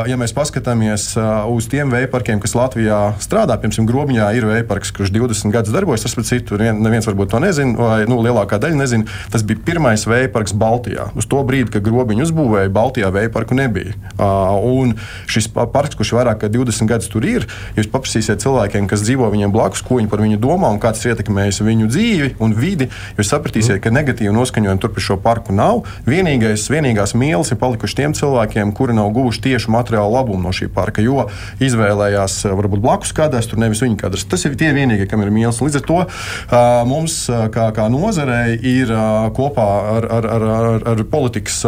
[0.08, 1.10] ja mēs paskatāmies
[1.50, 6.14] uz tiem vējparkiem, kas Latvijā strādā, piemēram, Grobiņā ir vējparks, kurš 20 gadus darbojas, tas
[6.18, 10.06] pats citur, neviens varbūt to nezina, vai nu, lielākā daļa nezina nezina, tas bija pirmais
[10.06, 11.10] vēja parks Baltijā.
[11.18, 13.94] Uz to brīdi, kad grobiņu uzbūvēja, Baltijā vēja parku nebija.
[14.18, 14.94] Un
[15.30, 19.52] šis parks, kurš vairāk kā 20 gadus tur ir, jūs paprasīsiet cilvēkiem, kas dzīvo viņiem
[19.54, 22.88] blakus, ko viņi par viņu domā un kāds ir ietekmējis viņu dzīvi un vidi,
[23.18, 25.84] jūs sapratīsiet, ka negatīvu noskaņojumu tur pie šo parku nav.
[26.08, 30.70] Vienīgais, vienīgās mīlas ir palikušas tiem cilvēkiem, kuri nav guvuši tiešu materiālu labumu no šī
[30.74, 31.28] parka, jo
[31.64, 34.26] izvēlējās varbūt blakus kādās, tur nevis viņa kadrs.
[34.30, 35.62] Tas ir tie vienīgie, kam ir mīlas.
[35.64, 36.00] Līdz ar to
[36.90, 37.18] mums,
[37.54, 38.92] kā, kā nozarei, ir
[39.36, 41.62] kopā ar, ar, ar, ar, ar politikas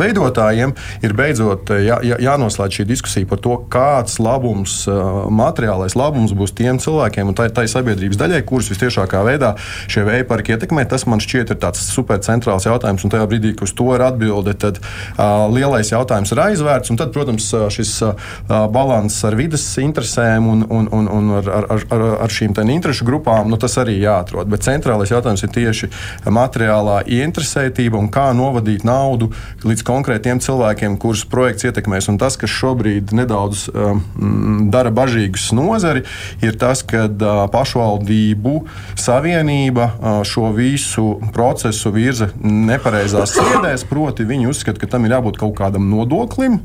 [0.00, 0.74] veidotājiem
[1.04, 4.82] ir beidzot jā, jā, jānoslēdz šī diskusija par to, kāds labums,
[5.30, 9.54] materiālais labums būs tiem cilvēkiem un tai, tai sabiedrības daļai, kurus visciešākā veidā
[9.90, 10.86] šie vēja parki ietekmē.
[10.90, 14.54] Tas man šķiet ir tāds supercentrāls jautājums, un tajā brīdī, kad uz to ir atbilde,
[14.60, 16.94] tad uh, lielais jautājums ir aizvērts.
[17.00, 18.30] Tad, protams, šis uh,
[18.72, 23.48] balanss ar vidas interesēm un, un, un, un ar, ar, ar, ar šīm interešu grupām,
[23.50, 24.50] nu, tas arī jāatrod.
[24.50, 25.90] Bet centrālais jautājums ir tieši
[26.30, 32.08] materiālā ieinteresētība un kā novadīt naudu naudu līdz konkrētiem cilvēkiem, kurus projekts ietekmēs.
[32.10, 36.04] Un tas, kas šobrīd nedaudz um, dara bažīgus nozari,
[36.42, 38.56] ir tas, ka uh, pašvaldību
[38.96, 43.86] savienība uh, šo visu procesu virza nepareizās sliedēs.
[43.90, 46.60] Proti, viņi uzskata, ka tam ir jābūt kaut kādam nodoklim,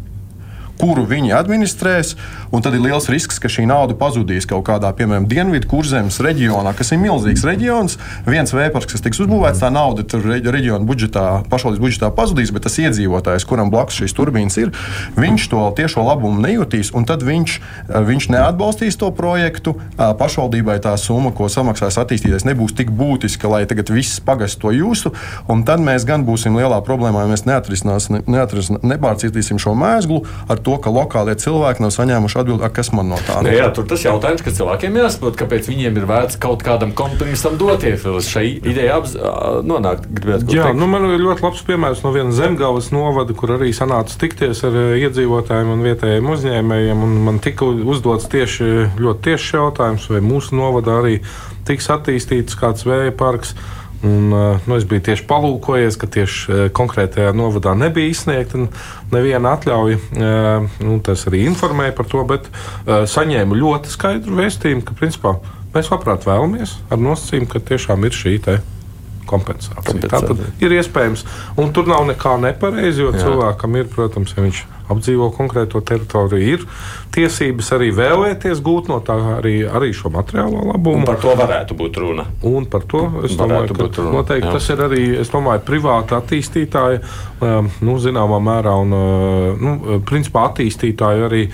[0.82, 2.15] kuru viņi administrēs.
[2.55, 6.93] Tad ir liels risks, ka šī nauda pazudīs kaut kādā, piemēram, Dienvidu kurzemes reģionā, kas
[6.95, 7.97] ir milzīgs reģions.
[8.26, 12.80] Viens vējparks, kas tiks uzbūvēts, tā nauda tur reģiona budžetā, pašvaldības budžetā pazudīs, bet tas
[12.80, 14.71] iedzīvotājs, kuram blakus šīs turbīnas ir,
[15.19, 17.57] viņš to tiešo labumu nejutīs, un tad viņš,
[17.91, 19.76] viņš neatbalstīs to projektu.
[19.99, 25.11] Pašvaldībai tā summa, ko samaksās attīstītājs, nebūs tik būtiska, lai tagad viss pagasts to jūsu.
[25.67, 30.76] Tad mēs gan būsim lielā problēmā, ja mēs neatrisināsim, neatrisinās, nepārcītīsim šo mēslu ar to,
[30.82, 33.53] ka lokālie cilvēki nav saņēmuši atbildi, kas man no tā ir.
[33.59, 38.05] Jā, tur tas jautājums, kas cilvēkiem jāsaprot, kāpēc viņiem ir vērts kaut kādam kompromisam doties
[38.09, 38.99] uz šai idejai
[39.68, 40.09] nonākt.
[40.26, 40.80] Jā, teikt.
[40.80, 44.78] nu man ir ļoti labs piemērs no vienas zemgājas novada, kur arī sanāca tikties ar
[44.99, 47.07] iedzīvotājiem un vietējiem uzņēmējiem.
[47.30, 51.20] Man tika uzdots tieši ļoti tiešs jautājums, vai mūsu novadā arī
[51.68, 53.55] tiks attīstīts kāds vēja parks.
[54.05, 58.67] Un, nu, es biju tieši palūkojies, ka tieši konkrētajā novadā nebija izsniegta
[59.13, 59.97] neviena atļauja.
[60.85, 62.49] Nu, tas arī informēja par to, bet
[62.85, 65.37] saņēmu ļoti skaidru vēstījumu, ka principā
[65.73, 68.37] mēs labprāt vēlamies ar nosacījumu, ka tiešām ir šī
[69.25, 69.81] kompensācija.
[69.81, 70.11] kompensācija.
[70.11, 71.25] Tā tad ir iespējams,
[71.57, 73.25] un tur nav nekā nepareizi, jo Jā.
[73.25, 76.65] cilvēkam ir, protams, ja viņš ir apdzīvo konkrēto teritoriju, ir
[77.15, 81.03] tiesības arī vēlēties gūt no tā arī, arī šo materiālo labumu.
[81.03, 82.27] Un par to varētu būt runa.
[82.45, 84.55] Un par to es domāju, ka noteikti jā.
[84.57, 87.01] tas ir arī domāju, privāta attīstītāja,
[87.41, 91.47] um, nu, zināmā mērā, un uh, nu, principā attīstītāju arī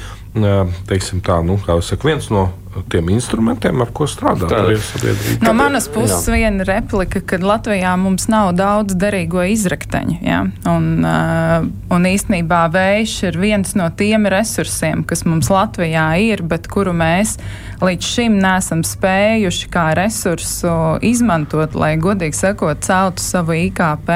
[0.87, 2.47] teiksim, tā, nu, saka, viens no
[2.91, 5.43] tiem instrumentiem, ar ko strādāt ar sabiedrību.
[5.43, 6.37] No manas puses jā.
[6.37, 10.17] viena replika, ka Latvijā mums nav daudz derīgo izrakteņu.
[10.23, 10.43] Ja?
[10.71, 16.95] Un, un īstenībā vējš ir viens no tiem resursiem, kas mums Latvijā ir, bet kuru
[16.95, 17.37] mēs
[17.81, 20.73] līdz šim nesam spējuši kā resursu
[21.05, 24.13] izmantot, lai godīgi sakot, celtu savu IKP.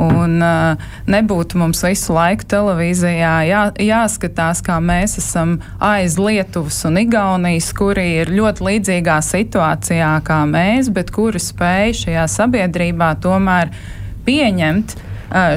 [0.00, 0.80] Un uh,
[1.10, 8.06] nebūtu mums visu laiku televīzijā jā, jāskatās, kā mēs esam aiz Lietuvas un Igaunijas, kuri
[8.22, 13.72] ir ļoti līdzīgā situācijā kā mēs, bet kuri spēj šajā sabiedrībā tomēr
[14.26, 15.08] pieņemt uh,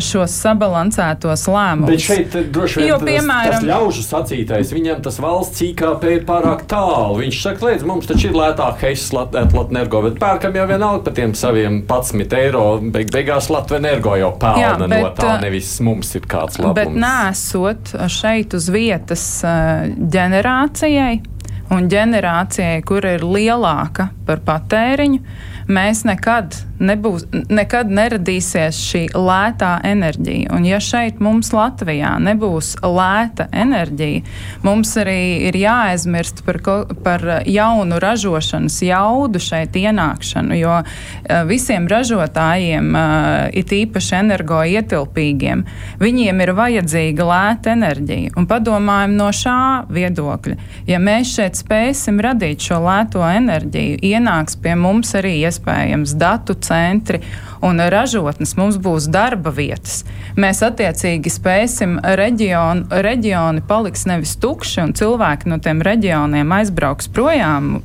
[0.03, 1.91] šos sabalansētos lēmumus.
[1.91, 6.65] Bet šeit droši vien jo, piemēram, tas ļaužu sacītais, viņam tas valsts IKP ir pārāk
[6.71, 7.19] tālu.
[7.21, 11.35] Viņš saka, lēdz, mums taču ir lētāk Heiss Latvenergo, bet pērkam jau vienalga par tiem
[11.37, 12.65] saviem 11 eiro.
[12.95, 16.79] Beig beigās Latvenergo jau pelna no tā, nevis mums ir kāds labums.
[16.79, 21.34] Bet nesot šeit uz vietas ģenerācijai
[21.73, 25.21] un ģenerācijai, kur ir lielāka par patēriņu,
[25.67, 30.51] mēs nekad nebūs, nekad neradīsies šī lētā enerģija.
[30.55, 34.23] Un ja šeit mums Latvijā nebūs lēta enerģija,
[34.65, 36.59] mums arī ir jāaizmirst par,
[37.05, 45.63] par jaunu ražošanas jaudu šeit ienākšanu, jo eh, visiem ražotājiem, eh, it īpaši energoietilpīgiem,
[46.01, 48.35] viņiem ir vajadzīga lēta enerģija.
[48.35, 50.57] Un padomājam no šā viedokļa.
[50.89, 57.21] Ja mēs šeit spēsim radīt šo lēto enerģiju, ienāks pie mums arī iespējams datu centri
[57.65, 60.03] un ražotnes, mums būs darba vietas.
[60.35, 67.79] Mēs attiecīgi spēsim, reģionu, reģioni paliks nevis tukši, un cilvēki no tiem reģioniem aizbrauks projām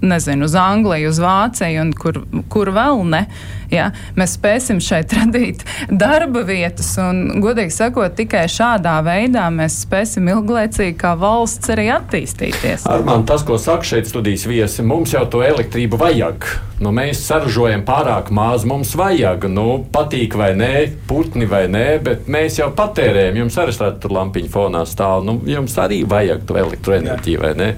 [0.00, 2.20] nezinu, uz Angliju, uz Vāciju un kur,
[2.52, 3.24] kur vēl ne.
[3.72, 3.90] Ja?
[4.16, 10.96] Mēs spēsim šeit radīt darba vietas, un, godīgi sakot, tikai šādā veidā mēs spēsim ilglaicīgi
[11.00, 12.86] kā valsts arī attīstīties.
[12.88, 16.48] Armān, tas, ko saka šeit studijas viesi, mums jau to elektrību vajag.
[16.78, 20.72] Nu, mēs saražojam pārāk maz, mums vajag, nu, patīk vai nē,
[21.10, 23.42] putni vai nē, bet mēs jau patērējam.
[23.42, 25.26] Jums arī tur lampiņu fonā stāv.
[25.26, 27.70] Nu, jums arī vajag to elektroenerģiju, vai ne?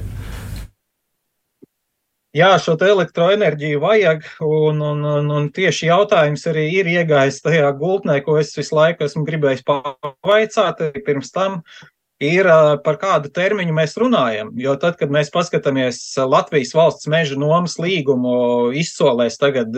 [2.31, 8.21] Jā, šo elektroenerģiju vajag, un, un, un, un tieši jautājums arī ir iegājis tajā gultnē,
[8.23, 10.85] ko es visu laiku esmu gribējis pavaicāt.
[11.09, 11.57] Pirms tam
[12.23, 12.47] ir
[12.85, 14.53] par kādu termiņu mēs runājam.
[14.63, 19.75] Jo tad, kad mēs paskatāmies Latvijas valsts meža nomas līgumu izsolēs tagad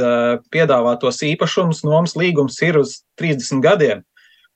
[0.52, 4.04] piedāvātos īpašumus, nomas līgums ir uz 30 gadiem.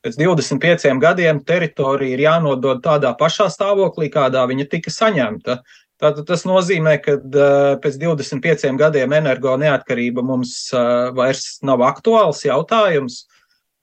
[0.04, 5.62] Pēc 25 gadiem teritorija ir jānodod tādā pašā stāvoklī, kādā viņa tika saņemta.
[5.96, 12.44] Tātad tas nozīmē, ka uh, pēc 25 gadiem energo neatkarība mums uh, vairs nav aktuāls
[12.44, 13.24] jautājums.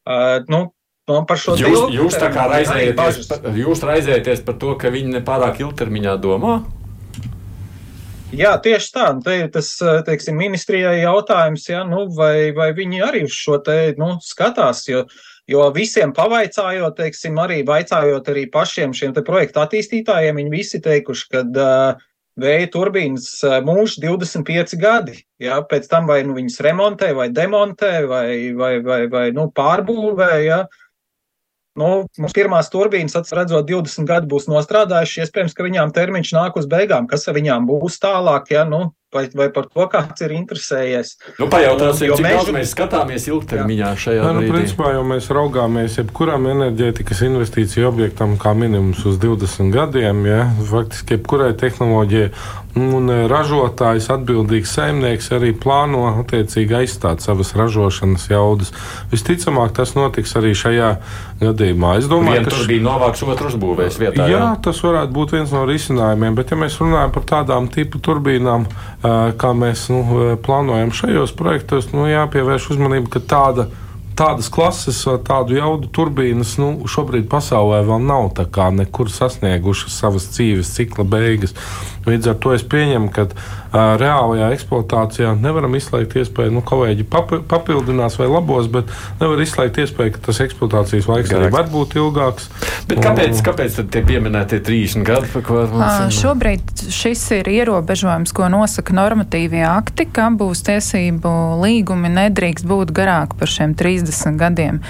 [0.06, 0.68] Uh, nu,
[1.04, 3.26] Man par šo jūs, jūs tā kā raizējaties,
[3.60, 6.62] jūs raizējaties par to, ka viņi nepārāk ilgtermiņā domā?
[8.34, 9.10] Jā, tieši tā.
[9.14, 9.74] Nu, te ir tas,
[10.08, 15.04] teiksim, ministrijai jautājums, ja, nu, vai, vai viņi arī uz šo te, nu, skatās, jo,
[15.52, 21.44] jo visiem pavaicājot, teiksim, arī vaicājot arī pašiem šiem projektu attīstītājiem, viņi visi teikuši, ka
[21.44, 22.04] uh,
[22.40, 23.28] vēja turbīnas
[23.66, 25.20] mūžs 25 gadi.
[25.42, 25.62] Ja?
[25.62, 30.32] Pēc tam vai nu viņas remontē, vai demontē, vai, vai, vai, vai nu, pārbūvē.
[30.46, 30.64] Ja?
[31.80, 35.24] Nu, pirmās turbīnas, redzot, 20 gadi būs nostrādājuši.
[35.24, 37.10] Iespējams, ka viņām termiņš nāk uz beigām.
[37.10, 38.52] Kas ar viņām būs tālāk?
[38.54, 38.66] Ja?
[38.70, 41.14] Nu, vai, vai par to kāds ir interesējies.
[41.40, 42.38] Nu, pajautāsim, cik mēs...
[42.38, 44.54] daudz mēs skatāmies ilgtermiņā šajā nu, brīdī.
[44.58, 50.26] Principā jau mēs raugāmies jebkuram enerģētikas investīciju objektam kā minimums uz 20 gadiem.
[50.30, 50.42] Ja?
[50.70, 52.32] Faktiski jebkurai tehnoloģijai
[52.80, 58.74] un e, ražotājs atbildīgs saimnieks arī plāno attiecīgi aizstāt savas ražošanas jaudas.
[59.12, 60.90] Visticamāk, tas notiks arī šajā
[61.44, 61.98] gadījumā.
[62.02, 64.26] Es domāju, ka tur bija novāks otrs būvēs vietā.
[64.26, 68.02] Jā, jā, tas varētu būt viens no risinājumiem, bet ja mēs runājam par tādām tipu
[68.04, 68.68] turbīnām,
[69.04, 70.04] kā mēs nu,
[70.44, 73.70] plānojam šajos projektos, nu, jāpievērš uzmanība, ka tāda
[74.18, 78.30] tādas klases, tādu jaudu turbīnas nu, šobrīd pasaulē vēl nav
[78.76, 81.56] nekur sasniegušas savas dzīves cikla beigas.
[82.08, 83.28] Līdz ar to es pieņemu, ka
[83.74, 90.16] reālajā eksploatācijā nevaram izslēgt iespēju, nu, kolēģi papi, papildinās vai labos, bet nevar izslēgt iespēju,
[90.16, 92.50] ka tas eksploatācijas laiks arī var būt ilgāks.
[92.90, 95.32] Bet kāpēc, un, kāpēc tad tie pieminētie 30 gadi?
[95.34, 102.94] Uh, šobrīd šis ir ierobežojums, ko nosaka normatīvie akti, ka būs tiesību līgumi nedrīkst būt
[102.96, 104.84] garāk par šiem 30 gadiem.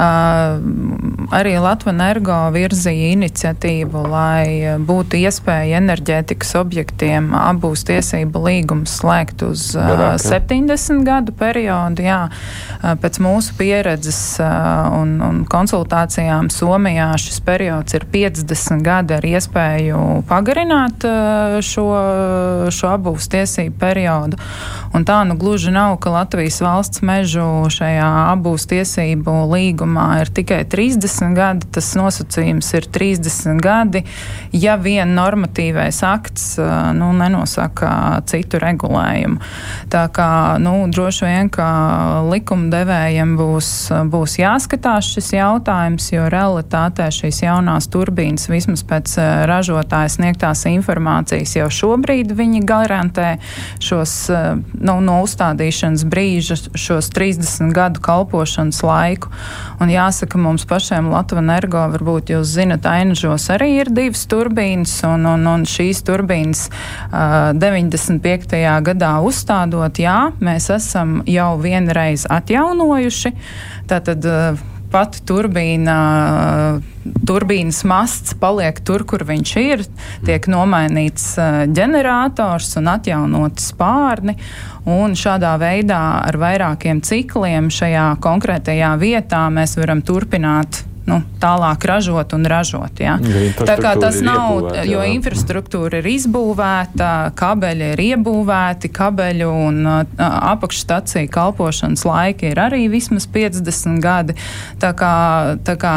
[0.00, 9.42] Uh, arī Latvijas energo virzīja iniciatīvu, lai būtu iespēja enerģētikas objektiem abūs tiesību līgumus slēgt
[9.46, 12.04] uz Garāk, 70 gadu periodu.
[12.04, 12.20] Jā,
[13.02, 21.06] pēc mūsu pieredzes un, un konsultācijām Somijā šis periods ir 50 gadi ar iespēju pagarināt
[21.64, 21.86] šo,
[22.74, 24.40] šo abūs tiesību periodu.
[24.96, 30.64] Un tā nu gluži nav, ka Latvijas valsts mežu šajā abūs tiesību līgumā ir tikai
[30.70, 31.68] 30 gadi.
[31.74, 34.04] Tas nosacījums ir 30 gadi,
[34.52, 36.56] ja vien normatīvais akts
[36.96, 39.40] nu, nenosaka citu regulējumu.
[39.90, 41.68] Tā kā nu, droši vien, ka
[42.28, 43.70] likumdevējiem būs,
[44.12, 49.16] būs jāskatās šis jautājums, jo realitātē šīs jaunās turbīnas vismaz pēc
[49.50, 53.30] ražotāja sniegtās informācijas jau šobrīd viņi garantē
[53.82, 59.30] šos nu, no uzstādīšanas brīža, šos 30 gadu kalpošanas laiku.
[59.80, 65.26] Un jāsaka, mums pašiem Latvijas energo varbūt jūs zinat, Ainažos arī ir divas turbīnas, un,
[65.30, 66.66] un, un šīs turbīnas
[68.18, 68.82] 95.
[68.82, 73.32] gadā uzstādot, jā, mēs esam jau vienreiz atjaunojuši.
[73.90, 74.26] Tātad
[74.90, 75.96] pati turbīna,
[77.26, 79.86] turbīnas masts paliek tur, kur viņš ir.
[80.26, 81.32] Tiek nomainīts
[81.70, 84.36] ģenerators un atjaunoti spārni.
[84.90, 92.34] Un šādā veidā ar vairākiem cikliem šajā konkrētajā vietā mēs varam turpināt nu, tālāk ražot
[92.36, 93.00] un ražot.
[93.02, 93.16] Ja.
[93.58, 95.08] Tā kā tas nav, jo jā.
[95.16, 104.00] infrastruktūra ir izbūvēta, kabeļi ir iebūvēti, kabeļu un apakšstacija kalpošanas laiki ir arī vismaz 50
[104.04, 104.36] gadi.
[104.80, 105.14] Tā kā,
[105.66, 105.94] tā kā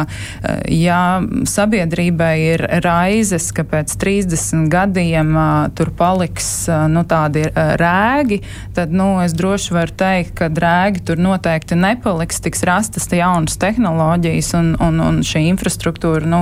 [0.71, 5.35] ja sabiedrībai ir raizes, ka pēc 30 gadiem
[5.77, 6.49] tur paliks
[6.91, 8.41] nu, tādi rēgi,
[8.75, 14.53] tad nu, es droši varu teikt, ka rēgi tur noteikti nepaliks, tiks rastas jaunas tehnoloģijas
[14.59, 16.41] un, un, un šī infrastruktūra nu,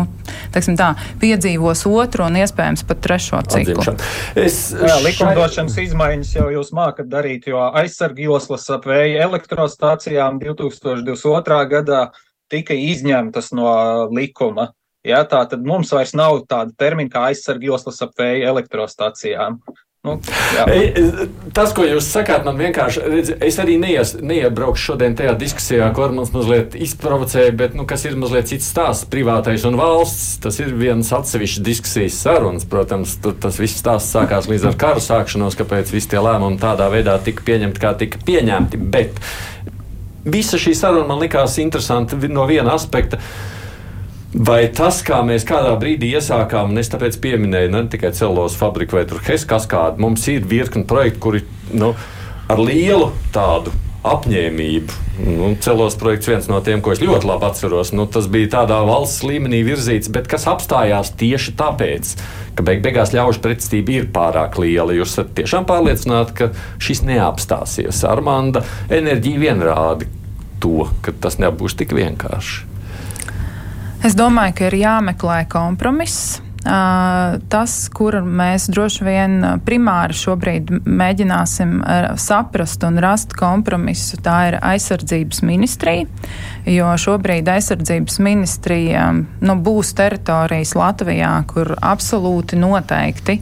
[0.53, 0.89] tā,
[1.21, 3.95] piedzīvos otro un iespējams pat trešo ciklu.
[4.39, 4.59] Es...
[4.75, 11.61] Jā, likumdošanas izmaiņas jau jūs mākat darīt, jo aizsargjoslas ap vēja elektrostācijām 2022.
[11.75, 12.03] gadā
[12.51, 13.71] tika izņemtas no
[14.11, 14.71] likuma.
[15.07, 19.57] Ja, tā tad mums vairs nav tāda termina kā aizsargjoslas ap vēja elektrostacijām.
[20.01, 20.15] Nu,
[20.57, 20.63] jā.
[21.53, 26.07] Tas, ko jūs sakāt, man vienkārši, redz, es arī neies, neiebraukšu šodien tajā diskusijā, ko
[26.09, 30.39] mums mazliet izprovocēja, bet, nu, kas ir mazliet cits stāsts- privātais un valsts.
[30.41, 32.65] Tas ir viens atsevišķs diskusijas sarunas.
[32.65, 36.89] Protams, tur tas viss stāsts sākās līdz ar karu sākšanos, kāpēc visi tie lēmumi tādā
[36.89, 38.81] veidā tika pieņemti, kā tika pieņemti.
[38.81, 39.21] Bet
[40.25, 43.21] visa šī saruna man likās interesanta no viena aspekta.
[44.31, 48.95] Vai tas, kā mēs kādā brīdī iesākām, un es tāpēc pieminēju ne tikai celos fabriku
[48.95, 51.41] vai Heskas kādu, mums ir virkni projekti, kuri
[51.75, 51.91] nu,
[52.47, 53.73] ar lielu tādu
[54.07, 54.95] apņēmību.
[55.21, 57.91] Nu, celos projekts viens no tiem, ko es ļoti labi atceros.
[57.93, 62.15] Nu, tas bija tādā valsts līmenī virzīts, bet kas apstājās tieši tāpēc,
[62.55, 64.95] ka beig beigās ļaužu pretestība ir pārāk liela.
[64.95, 66.49] Jūs esat tiešām pārliecināti, ka
[66.81, 68.01] šis neapstāsies.
[68.09, 70.09] Armanda enerģija vien rāda
[70.63, 72.71] to, ka tas nebūs tik vienkārši.
[74.01, 76.39] Es domāju, ka ir jāmeklē kompromiss.
[76.61, 79.35] Tas, kur mēs droši vien
[79.65, 81.79] primāri šobrīd mēģināsim
[82.21, 86.05] saprast un rast kompromisu, tā ir aizsardzības ministrija.
[86.69, 93.39] Jo šobrīd aizsardzības ministrija nu, būs teritorijas Latvijā, kur absolūti noteikti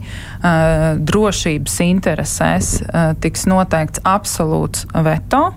[1.08, 2.76] drošības interesēs
[3.20, 5.50] tiks noteikts absolūts veto.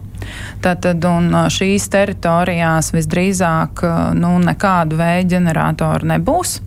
[0.63, 1.03] Tātad
[1.53, 3.83] šīs teritorijās visdrīzāk
[4.19, 6.59] nu, nekādu vēja ģeneratoru nebūs.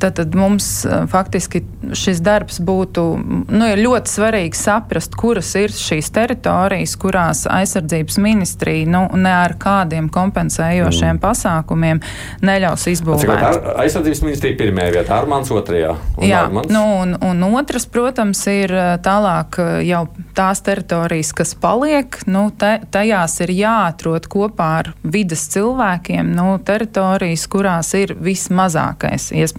[0.00, 1.62] Tad mums faktiski
[1.96, 9.02] šis darbs būtu nu, ļoti svarīgi saprast, kuras ir šīs teritorijas, kurās aizsardzības ministrija nu,
[9.20, 11.22] ne ar kādiem kompensējošiem mm.
[11.22, 12.00] pasākumiem
[12.46, 13.32] neļaus izbūvēt.
[13.34, 15.94] Ar, aizsardzības ministrija pirmajā vietā, Armāns otrajā.
[16.24, 16.72] Jā, Armans?
[16.72, 18.72] nu, un, un otrs, protams, ir
[19.04, 20.04] tālāk jau
[20.36, 27.44] tās teritorijas, kas paliek, nu, te, tajās ir jāatrod kopā ar vidas cilvēkiem nu, teritorijas,
[27.50, 29.49] kurās ir vismazākais iespējamais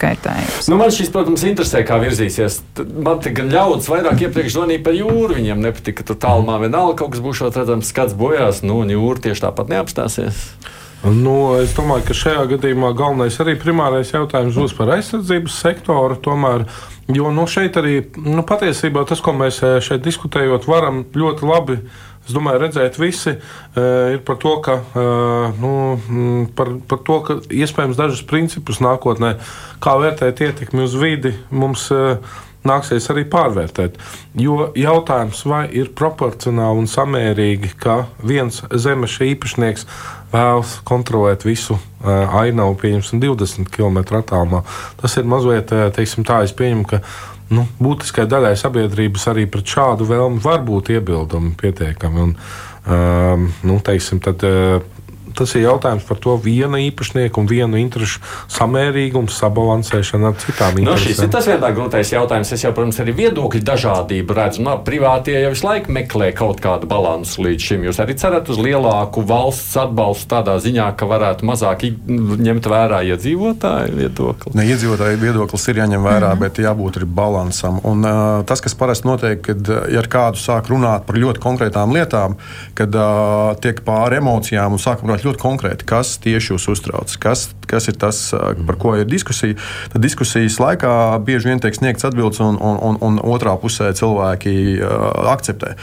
[0.00, 0.70] kaitējums.
[0.70, 2.60] Nu, man šis, protams, interesē, kā virzīsies.
[2.98, 5.36] Man te gan ļaudis vairāk iepriekš zvanīja par jūru.
[5.38, 9.28] Viņiem nepatika, ka tur tālumā vienalga kaut kas būs, redzams, skats bojās, nu, un jūra
[9.28, 10.48] tieši tāpat neapstāsies.
[11.04, 16.16] Nu, es domāju, ka šajā gadījumā galvenais arī primārais jautājums būs par aizsardzības sektoru.
[16.24, 16.64] Tomēr,
[17.14, 21.78] jo nu, šeit arī nu, patiesībā tas, ko mēs eh, šeit diskutējot, varam ļoti labi
[22.28, 27.38] es domāju, redzēt visi, uh, ir par to, ka, uh, nu, par, par to, ka
[27.48, 29.38] iespējams dažus principus nākotnē,
[29.82, 32.20] kā vērtēt ietekmi uz vidi, mums uh,
[32.68, 33.96] nāksies arī pārvērtēt.
[34.38, 39.86] Jo jautājums, vai ir proporcionāli un samērīgi, ka viens zemes īpašnieks
[40.32, 44.64] vēlas kontrolēt visu ainavu, pieņemsim, 20 km attālumā,
[45.00, 47.00] tas ir mazliet, teiksim, tā, es pieņemu, ka
[47.54, 52.24] nu, būtiskai daļai sabiedrības arī pret šādu vēlmu var būt iebildumi pietiekami.
[52.26, 52.34] Un,
[52.84, 54.97] um, nu, teiksim, tad, uh,
[55.38, 58.22] tas ir jautājums par to viena īpašnieka un vienu interesu
[58.52, 60.88] samērīgumu, sabalansēšanu ar citām interesēm.
[60.88, 62.52] Nu, šis ir tas vienā grūtais jautājums.
[62.54, 64.64] Es jau, protams, arī viedokļu dažādību redzu.
[64.64, 67.86] No, nu, privātie jau visu laiku meklē kaut kādu balansu līdz šim.
[67.88, 73.98] Jūs arī cerat uz lielāku valsts atbalstu tādā ziņā, ka varētu mazāk ņemt vērā iedzīvotāju
[73.98, 74.54] viedokli.
[74.58, 76.42] Ne, iedzīvotāju viedoklis ir jāņem vērā, mm -hmm.
[76.42, 77.80] bet jābūt arī balansam.
[77.84, 81.92] Un, uh, tas, kas parasti notiek, kad ja ar kādu sāk runāt par ļoti konkrētām
[81.94, 82.36] lietām,
[82.78, 87.48] kad uh, tiek pāri emocijām un sāk runāt ļoti konkrēti, kas tieši jūs uztrauc, kas,
[87.68, 89.58] kas ir tas, par ko ir diskusija.
[89.92, 90.92] Tad diskusijas laikā
[91.24, 95.74] bieži vien tiek sniegts atbildes, un, un, un, un otrā pusē cilvēki uh, akceptē.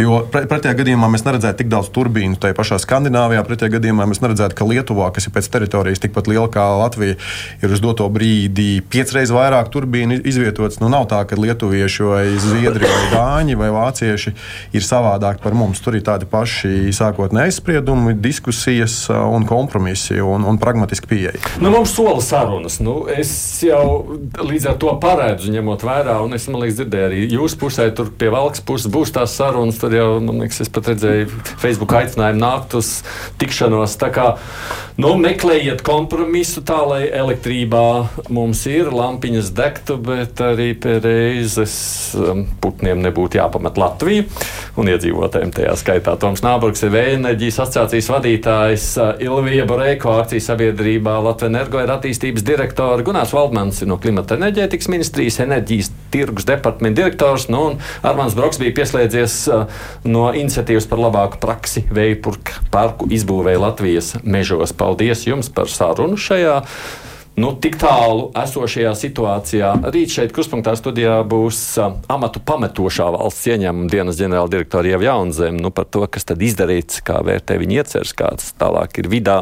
[0.00, 4.58] Jo pretējā gadījumā mēs neredzētu tik daudz turbīnu tajā pašā Skandināvijā, pretējā gadījumā mēs neredzētu,
[4.58, 7.18] ka Lietuvā, kas ir pēc teritorijas tikpat liela kā Latvija,
[7.62, 10.80] ir uz doto brīdi piecreiz vairāk turbīnu izvietotas.
[10.82, 14.34] Nu, nav tā, ka lietuvieši vai zviedri vai dāņi vai vācieši
[14.76, 15.82] ir savādāk par mums.
[15.84, 21.33] Tur ir tādi paši sākotnēji aizspriedumi, diskusijas un kompromisi un, un pragmatiski pieeja.
[21.60, 22.78] Nu, mums sola sarunas.
[22.82, 23.30] Nu, es
[23.64, 28.10] jau līdz ar to paredzu, ņemot vērā, un es liekas, dzirdēju arī jūsu pusē, tur
[28.18, 29.78] pie valks puses būs tās sarunas.
[29.80, 31.30] Tur jau, man liekas, es pat redzēju
[31.62, 32.90] Facebook aicinājumu nākt uz
[33.40, 33.96] tikšanos.
[34.00, 34.28] Tā kā
[35.00, 37.84] nu, meklējiet kompromisu tā, lai elektrībā
[38.34, 41.76] mums ir lampiņas degtu, bet arī pie reizes
[42.62, 44.28] putniem nebūtu jāpamet Latviju
[44.80, 46.16] un iedzīvotājiem tajā skaitā.
[46.20, 48.86] Toms Nāburgs ir vēja enerģijas asociācijas vadītājs.
[49.24, 55.40] Ilvija Borēko akcijas sabiedrībā Latvijas energo ir attīstības direktora Gunārs Valdmans no klimata enerģētikas ministrijas,
[55.44, 59.38] enerģijas tirgus departamenta direktors, nu, un Armāns Broks bija pieslēdzies
[60.08, 62.36] no iniciatīvas par labāku praksi vēju
[62.74, 64.76] parku izbūvēja Latvijas mežos.
[64.76, 66.60] Paldies jums par sarunu šajā
[67.34, 69.70] nu, tik tālu esošajā situācijā.
[69.90, 75.72] Rīt šeit kruspunktā studijā būs uh, amatu pametošā valsts ieņēmuma dienas ģenerāldirektora Ieva Jaunzeme nu,
[75.74, 79.40] par to, kas tad izdarīts, kā vērtē viņa ieceres, kāds tālāk ir vidā.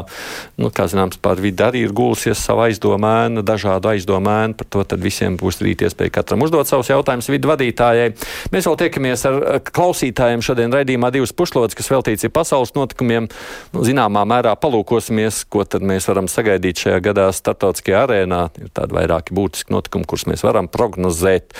[0.57, 5.03] Nu, kā zināms, par vidi arī ir gulusies savu aizdomēnu, dažādu aizdomēnu, par to tad
[5.03, 8.09] visiem būs rīt iespēja katram uzdot savus jautājumus vidu vadītājai.
[8.55, 9.39] Mēs vēl tiekamies ar
[9.69, 13.29] klausītājiem šodien raidījumā divas pušlodes, kas veltīts ir pasaules notikumiem.
[13.75, 18.49] Nu, zināmā mērā palūkosimies, ko tad mēs varam sagaidīt šajā gadā starptautiskajā starptautiskajā arēnā.
[18.59, 21.53] Ir tādi vairāki būtiski notikumi, kurus mēs varam prognozēt.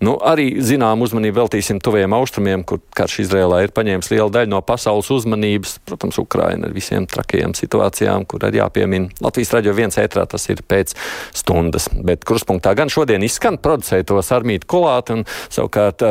[0.00, 4.60] Nu, arī zinām uzmanību veltīsim tuviem austrumiem, kur karš Izrēlā ir paņēmis lielu daļu no
[4.62, 5.78] pasaules uzmanības.
[5.86, 9.10] Protams, Ukraina ar visiem trakajiem situācijām, kur arī jāpiemina.
[9.20, 10.96] Latvijas raidījā viens ētrā tas ir pēc
[11.34, 11.90] stundas.
[11.92, 16.02] Bet kruspunktā gan šodien izskan producēja to Sarmītu Kolātu un savukārt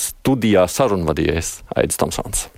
[0.00, 2.48] studijā sarunvadījies Aidis Tomsons.